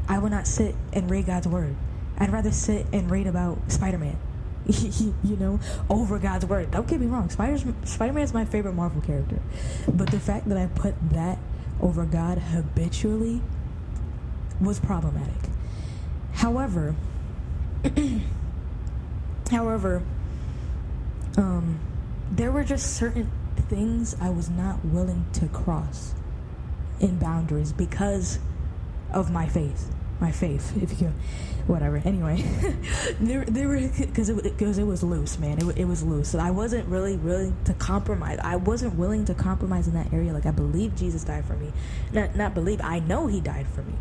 I 0.08 0.18
would 0.18 0.30
not 0.30 0.46
sit 0.46 0.74
and 0.92 1.10
read 1.10 1.26
God's 1.26 1.48
word. 1.48 1.74
I'd 2.18 2.32
rather 2.32 2.52
sit 2.52 2.86
and 2.92 3.10
read 3.10 3.26
about 3.26 3.58
Spider 3.70 3.98
Man, 3.98 4.16
you 4.66 5.36
know, 5.36 5.58
over 5.88 6.18
God's 6.18 6.46
word. 6.46 6.70
Don't 6.70 6.86
get 6.86 7.00
me 7.00 7.06
wrong, 7.06 7.30
Spider 7.30 8.12
Man 8.12 8.22
is 8.22 8.34
my 8.34 8.44
favorite 8.44 8.74
Marvel 8.74 9.00
character, 9.00 9.40
but 9.88 10.10
the 10.10 10.20
fact 10.20 10.48
that 10.48 10.58
I 10.58 10.66
put 10.66 10.94
that 11.10 11.38
over 11.80 12.04
God 12.04 12.38
habitually 12.38 13.42
was 14.60 14.78
problematic. 14.78 15.50
However, 16.34 16.94
however, 19.50 20.02
um, 21.36 21.80
there 22.30 22.52
were 22.52 22.64
just 22.64 22.96
certain 22.96 23.30
things 23.68 24.16
I 24.20 24.30
was 24.30 24.48
not 24.48 24.84
willing 24.84 25.26
to 25.34 25.48
cross 25.48 26.14
in 27.00 27.18
boundaries 27.18 27.72
because 27.72 28.38
of 29.12 29.30
my 29.30 29.46
faith 29.46 29.93
my 30.20 30.30
faith, 30.30 30.76
if 30.82 31.00
you, 31.00 31.12
whatever. 31.66 31.96
Anyway, 32.04 32.42
there 33.20 33.68
were 33.68 33.88
because 33.98 34.28
it 34.28 34.42
because 34.42 34.78
it 34.78 34.84
was 34.84 35.02
loose, 35.02 35.38
man. 35.38 35.58
It, 35.58 35.78
it 35.78 35.84
was 35.84 36.02
loose. 36.02 36.28
So 36.28 36.38
I 36.38 36.50
wasn't 36.50 36.86
really 36.88 37.16
willing 37.16 37.56
to 37.64 37.74
compromise. 37.74 38.38
I 38.42 38.56
wasn't 38.56 38.96
willing 38.96 39.24
to 39.26 39.34
compromise 39.34 39.88
in 39.88 39.94
that 39.94 40.12
area. 40.12 40.32
Like 40.32 40.46
I 40.46 40.50
believe 40.50 40.96
Jesus 40.96 41.24
died 41.24 41.44
for 41.44 41.54
me, 41.54 41.72
not 42.12 42.36
not 42.36 42.54
believe. 42.54 42.80
I 42.82 43.00
know 43.00 43.26
He 43.26 43.40
died 43.40 43.66
for 43.68 43.82
me, 43.82 43.94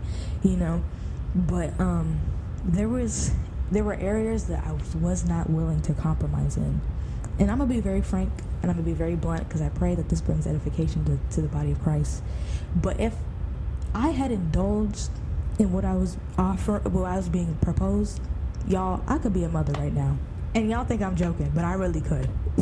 you 0.44 0.58
know. 0.58 0.84
But 1.36 1.80
um, 1.80 2.20
there 2.64 2.90
was 2.90 3.32
there 3.72 3.84
were 3.84 3.96
areas 3.96 4.46
that 4.46 4.64
I 4.66 4.72
was, 4.72 4.96
was 4.96 5.26
not 5.26 5.50
willing 5.50 5.82
to 5.82 5.94
compromise 5.94 6.58
in, 6.58 6.82
and 7.40 7.50
I'm 7.50 7.58
gonna 7.58 7.74
be 7.74 7.82
very 7.82 8.02
frank 8.02 8.32
and 8.62 8.72
I'm 8.72 8.78
gonna 8.78 8.86
be 8.86 8.94
very 8.94 9.16
blunt 9.16 9.48
because 9.48 9.62
I 9.62 9.70
pray 9.70 9.94
that 9.94 10.10
this 10.10 10.22
brings 10.22 10.48
edification 10.48 11.04
to, 11.06 11.36
to 11.36 11.42
the 11.42 11.50
body 11.50 11.72
of 11.72 11.84
Christ. 11.84 12.24
But 12.76 13.00
if 13.00 13.14
I 13.94 14.10
had 14.10 14.32
indulged 14.32 15.10
in 15.60 15.72
what 15.72 15.86
I 15.86 15.94
was 15.94 16.18
offer 16.38 16.80
what 16.80 17.06
I 17.06 17.18
was 17.18 17.30
being 17.30 17.56
proposed, 17.62 18.20
y'all, 18.68 19.02
I 19.08 19.18
could 19.18 19.34
be 19.34 19.44
a 19.44 19.50
mother 19.50 19.74
right 19.74 19.94
now. 19.94 20.18
And 20.56 20.70
y'all 20.70 20.86
think 20.86 21.02
I'm 21.02 21.16
joking, 21.16 21.52
but 21.56 21.66
I 21.66 21.74
really 21.74 22.02
could. 22.02 22.30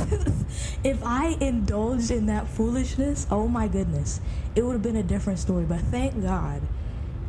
if 0.83 1.03
I 1.03 1.35
indulged 1.41 2.09
in 2.09 2.27
that 2.27 2.47
foolishness, 2.47 3.27
oh 3.29 3.49
my 3.49 3.67
goodness, 3.67 4.21
it 4.55 4.63
would 4.63 4.73
have 4.73 4.81
been 4.81 4.95
a 4.95 5.03
different 5.03 5.39
story. 5.39 5.65
But 5.65 5.81
thank 5.81 6.21
God 6.21 6.61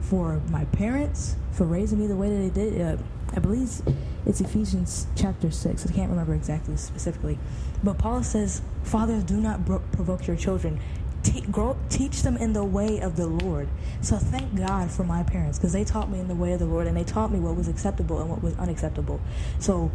for 0.01 0.41
my 0.51 0.65
parents 0.67 1.37
for 1.51 1.65
raising 1.65 1.99
me 1.99 2.07
the 2.07 2.15
way 2.15 2.29
that 2.29 2.55
they 2.55 2.71
did. 2.71 2.81
Uh, 2.81 3.03
I 3.35 3.41
believe 3.41 3.83
it's 4.25 4.41
Ephesians 4.41 5.07
chapter 5.17 5.51
6. 5.51 5.87
I 5.87 5.93
can't 5.93 6.11
remember 6.11 6.35
exactly 6.35 6.77
specifically. 6.77 7.39
But 7.83 7.99
Paul 7.99 8.23
says, 8.23 8.63
Fathers, 8.85 9.25
do 9.25 9.39
not 9.39 9.65
provoke 9.65 10.27
your 10.27 10.37
children 10.37 10.81
te- 11.23 11.43
grow, 11.43 11.77
teach 11.89 12.23
them 12.23 12.37
in 12.37 12.53
the 12.53 12.65
way 12.65 13.01
of 13.01 13.17
the 13.17 13.27
Lord. 13.27 13.69
So 14.01 14.17
thank 14.17 14.55
God 14.57 14.91
for 14.91 15.05
my 15.05 15.23
parents 15.23 15.59
because 15.59 15.73
they 15.73 15.85
taught 15.85 16.11
me 16.11 16.19
in 16.19 16.29
the 16.29 16.35
way 16.35 16.53
of 16.53 16.59
the 16.59 16.67
Lord 16.67 16.87
and 16.87 16.97
they 16.97 17.05
taught 17.05 17.33
me 17.33 17.39
what 17.39 17.57
was 17.57 17.69
acceptable 17.69 18.21
and 18.21 18.29
what 18.29 18.43
was 18.43 18.57
unacceptable. 18.59 19.21
So 19.59 19.91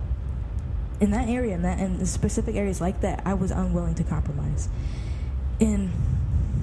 in 1.00 1.12
that 1.12 1.30
area, 1.30 1.56
in 1.56 1.62
that 1.62 1.80
in 1.80 2.06
specific 2.06 2.56
areas 2.56 2.82
like 2.82 3.02
that, 3.02 3.22
I 3.26 3.34
was 3.34 3.52
unwilling 3.52 3.96
to 3.96 4.04
compromise, 4.04 4.70
and 5.60 5.92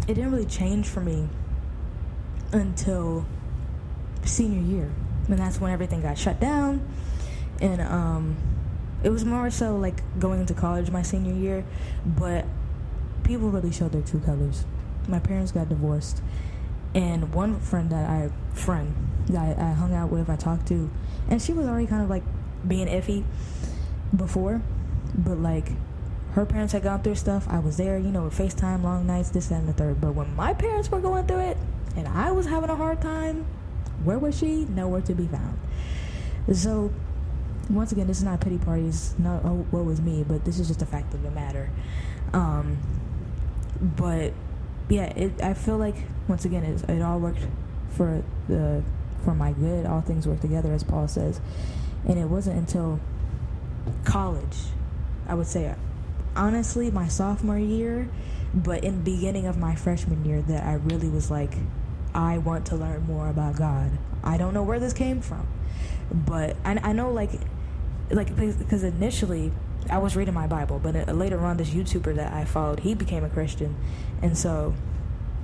it 0.08 0.14
didn't 0.14 0.32
really 0.32 0.46
change 0.46 0.86
for 0.86 1.00
me 1.00 1.28
until 2.52 3.24
senior 4.24 4.60
year, 4.60 4.90
and 5.28 5.38
that's 5.38 5.60
when 5.60 5.70
everything 5.70 6.02
got 6.02 6.18
shut 6.18 6.40
down, 6.40 6.86
and 7.60 7.80
um, 7.80 8.36
it 9.04 9.10
was 9.10 9.24
more 9.24 9.50
so 9.50 9.76
like 9.76 10.02
going 10.18 10.40
into 10.40 10.54
college 10.54 10.90
my 10.90 11.02
senior 11.02 11.34
year, 11.34 11.64
but 12.04 12.44
people 13.24 13.50
really 13.50 13.72
show 13.72 13.88
their 13.88 14.02
true 14.02 14.20
colors. 14.20 14.64
My 15.08 15.18
parents 15.18 15.52
got 15.52 15.68
divorced, 15.68 16.22
and 16.94 17.34
one 17.34 17.58
friend 17.60 17.90
that 17.90 18.08
I 18.08 18.30
friend 18.54 18.94
that 19.28 19.58
I, 19.58 19.70
I 19.70 19.72
hung 19.72 19.94
out 19.94 20.10
with, 20.10 20.30
I 20.30 20.36
talked 20.36 20.68
to, 20.68 20.90
and 21.28 21.40
she 21.40 21.52
was 21.52 21.66
already 21.66 21.86
kind 21.86 22.02
of 22.02 22.10
like 22.10 22.22
being 22.66 22.86
iffy 22.86 23.24
before, 24.14 24.62
but 25.14 25.38
like 25.38 25.72
her 26.34 26.44
parents 26.44 26.72
had 26.72 26.82
gone 26.82 27.02
through 27.02 27.14
stuff. 27.14 27.46
I 27.48 27.58
was 27.58 27.76
there, 27.76 27.98
you 27.98 28.10
know, 28.10 28.24
with 28.24 28.36
FaceTime, 28.36 28.82
long 28.82 29.06
nights, 29.06 29.30
this, 29.30 29.48
that, 29.48 29.60
and 29.60 29.68
the 29.68 29.72
third. 29.72 30.00
But 30.00 30.14
when 30.14 30.34
my 30.34 30.52
parents 30.52 30.90
were 30.90 31.00
going 31.00 31.26
through 31.26 31.40
it, 31.40 31.56
and 31.96 32.08
I 32.08 32.32
was 32.32 32.46
having 32.46 32.70
a 32.70 32.76
hard 32.76 33.00
time, 33.00 33.46
where 34.02 34.18
was 34.18 34.36
she? 34.36 34.64
Nowhere 34.64 35.00
to 35.02 35.14
be 35.14 35.26
found. 35.26 35.58
So, 36.52 36.92
once 37.70 37.92
again, 37.92 38.06
this 38.06 38.18
is 38.18 38.24
not 38.24 38.40
pity 38.40 38.58
parties, 38.58 39.14
not 39.18 39.44
oh, 39.44 39.66
what 39.70 39.84
was 39.84 40.00
me, 40.00 40.24
but 40.26 40.44
this 40.44 40.58
is 40.58 40.68
just 40.68 40.82
a 40.82 40.86
fact 40.86 41.14
of 41.14 41.22
the 41.22 41.30
matter. 41.30 41.70
Um, 42.32 42.78
but 43.80 44.32
yeah, 44.88 45.06
it, 45.06 45.42
I 45.42 45.54
feel 45.54 45.78
like 45.78 45.96
once 46.28 46.44
again, 46.44 46.64
it, 46.64 46.88
it 46.88 47.02
all 47.02 47.18
worked 47.18 47.46
for 47.90 48.22
the 48.48 48.82
for 49.24 49.34
my 49.34 49.52
good. 49.52 49.86
All 49.86 50.00
things 50.00 50.26
work 50.26 50.40
together, 50.40 50.72
as 50.72 50.84
Paul 50.84 51.08
says, 51.08 51.40
and 52.06 52.18
it 52.18 52.26
wasn't 52.26 52.58
until 52.58 53.00
college, 54.04 54.56
I 55.28 55.34
would 55.34 55.46
say, 55.46 55.74
honestly, 56.36 56.90
my 56.90 57.08
sophomore 57.08 57.58
year, 57.58 58.08
but 58.52 58.84
in 58.84 59.02
beginning 59.02 59.46
of 59.46 59.56
my 59.58 59.74
freshman 59.74 60.24
year, 60.24 60.42
that 60.42 60.64
I 60.64 60.74
really 60.74 61.08
was 61.08 61.30
like, 61.30 61.54
I 62.14 62.38
want 62.38 62.66
to 62.66 62.76
learn 62.76 63.04
more 63.06 63.28
about 63.28 63.56
God. 63.56 63.90
I 64.22 64.36
don't 64.36 64.54
know 64.54 64.62
where 64.62 64.78
this 64.78 64.92
came 64.92 65.20
from, 65.20 65.46
but 66.12 66.56
I, 66.64 66.78
I 66.82 66.92
know 66.92 67.10
like 67.12 67.30
like 68.10 68.34
because 68.36 68.84
initially 68.84 69.52
I 69.90 69.98
was 69.98 70.16
reading 70.16 70.34
my 70.34 70.46
Bible, 70.46 70.80
but 70.82 70.96
uh, 70.96 71.12
later 71.12 71.40
on, 71.40 71.56
this 71.56 71.70
YouTuber 71.70 72.14
that 72.16 72.32
I 72.32 72.44
followed, 72.44 72.80
he 72.80 72.94
became 72.94 73.24
a 73.24 73.28
Christian, 73.28 73.76
and 74.22 74.36
so 74.36 74.74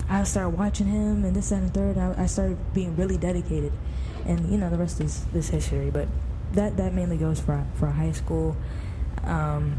I 0.08 0.24
started 0.24 0.58
watching 0.58 0.86
him 0.86 1.24
and 1.24 1.36
this 1.36 1.52
and 1.52 1.68
the 1.68 1.72
third. 1.72 1.98
I, 1.98 2.22
I 2.22 2.26
started 2.26 2.58
being 2.74 2.96
really 2.96 3.16
dedicated, 3.16 3.72
and 4.24 4.50
you 4.50 4.58
know 4.58 4.70
the 4.70 4.78
rest 4.78 5.00
is 5.00 5.24
this 5.32 5.50
history. 5.50 5.90
But 5.90 6.08
that 6.52 6.76
that 6.78 6.94
mainly 6.94 7.16
goes 7.16 7.40
for 7.40 7.64
for 7.74 7.88
high 7.88 8.12
school. 8.12 8.56
Um, 9.24 9.76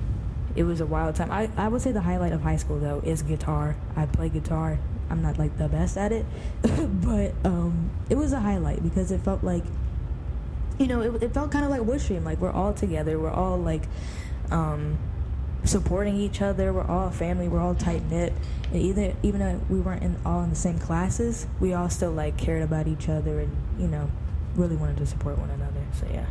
it 0.55 0.63
was 0.63 0.81
a 0.81 0.85
wild 0.85 1.15
time. 1.15 1.31
I, 1.31 1.49
I 1.57 1.67
would 1.67 1.81
say 1.81 1.91
the 1.91 2.01
highlight 2.01 2.33
of 2.33 2.41
high 2.41 2.57
school 2.57 2.79
though 2.79 3.01
is 3.03 3.21
guitar. 3.21 3.75
I 3.95 4.05
play 4.05 4.29
guitar. 4.29 4.79
I'm 5.09 5.21
not 5.21 5.37
like 5.37 5.57
the 5.57 5.67
best 5.67 5.97
at 5.97 6.11
it, 6.11 6.25
but 6.61 7.33
um, 7.43 7.89
it 8.09 8.15
was 8.15 8.31
a 8.31 8.39
highlight 8.39 8.81
because 8.81 9.11
it 9.11 9.19
felt 9.19 9.43
like, 9.43 9.63
you 10.77 10.87
know, 10.87 11.01
it, 11.01 11.23
it 11.23 11.33
felt 11.33 11.51
kind 11.51 11.65
of 11.65 11.71
like 11.71 11.81
Woodstream. 11.81 12.23
Like 12.23 12.39
we're 12.39 12.51
all 12.51 12.73
together. 12.73 13.19
We're 13.19 13.31
all 13.31 13.57
like 13.57 13.83
um, 14.51 14.97
supporting 15.63 16.15
each 16.15 16.41
other. 16.41 16.73
We're 16.73 16.87
all 16.87 17.07
a 17.07 17.11
family. 17.11 17.47
We're 17.47 17.61
all 17.61 17.75
tight 17.75 18.03
knit. 18.09 18.33
And 18.71 18.81
even 18.81 19.39
though 19.39 19.59
we 19.69 19.79
weren't 19.79 20.03
in, 20.03 20.17
all 20.25 20.43
in 20.43 20.49
the 20.49 20.55
same 20.55 20.79
classes, 20.79 21.47
we 21.59 21.73
all 21.73 21.89
still 21.89 22.11
like 22.11 22.37
cared 22.37 22.61
about 22.63 22.87
each 22.87 23.09
other 23.09 23.39
and 23.39 23.55
you 23.79 23.87
know 23.87 24.09
really 24.55 24.75
wanted 24.75 24.97
to 24.97 25.05
support 25.05 25.37
one 25.37 25.49
another. 25.49 25.81
So 25.93 26.07
yeah. 26.11 26.25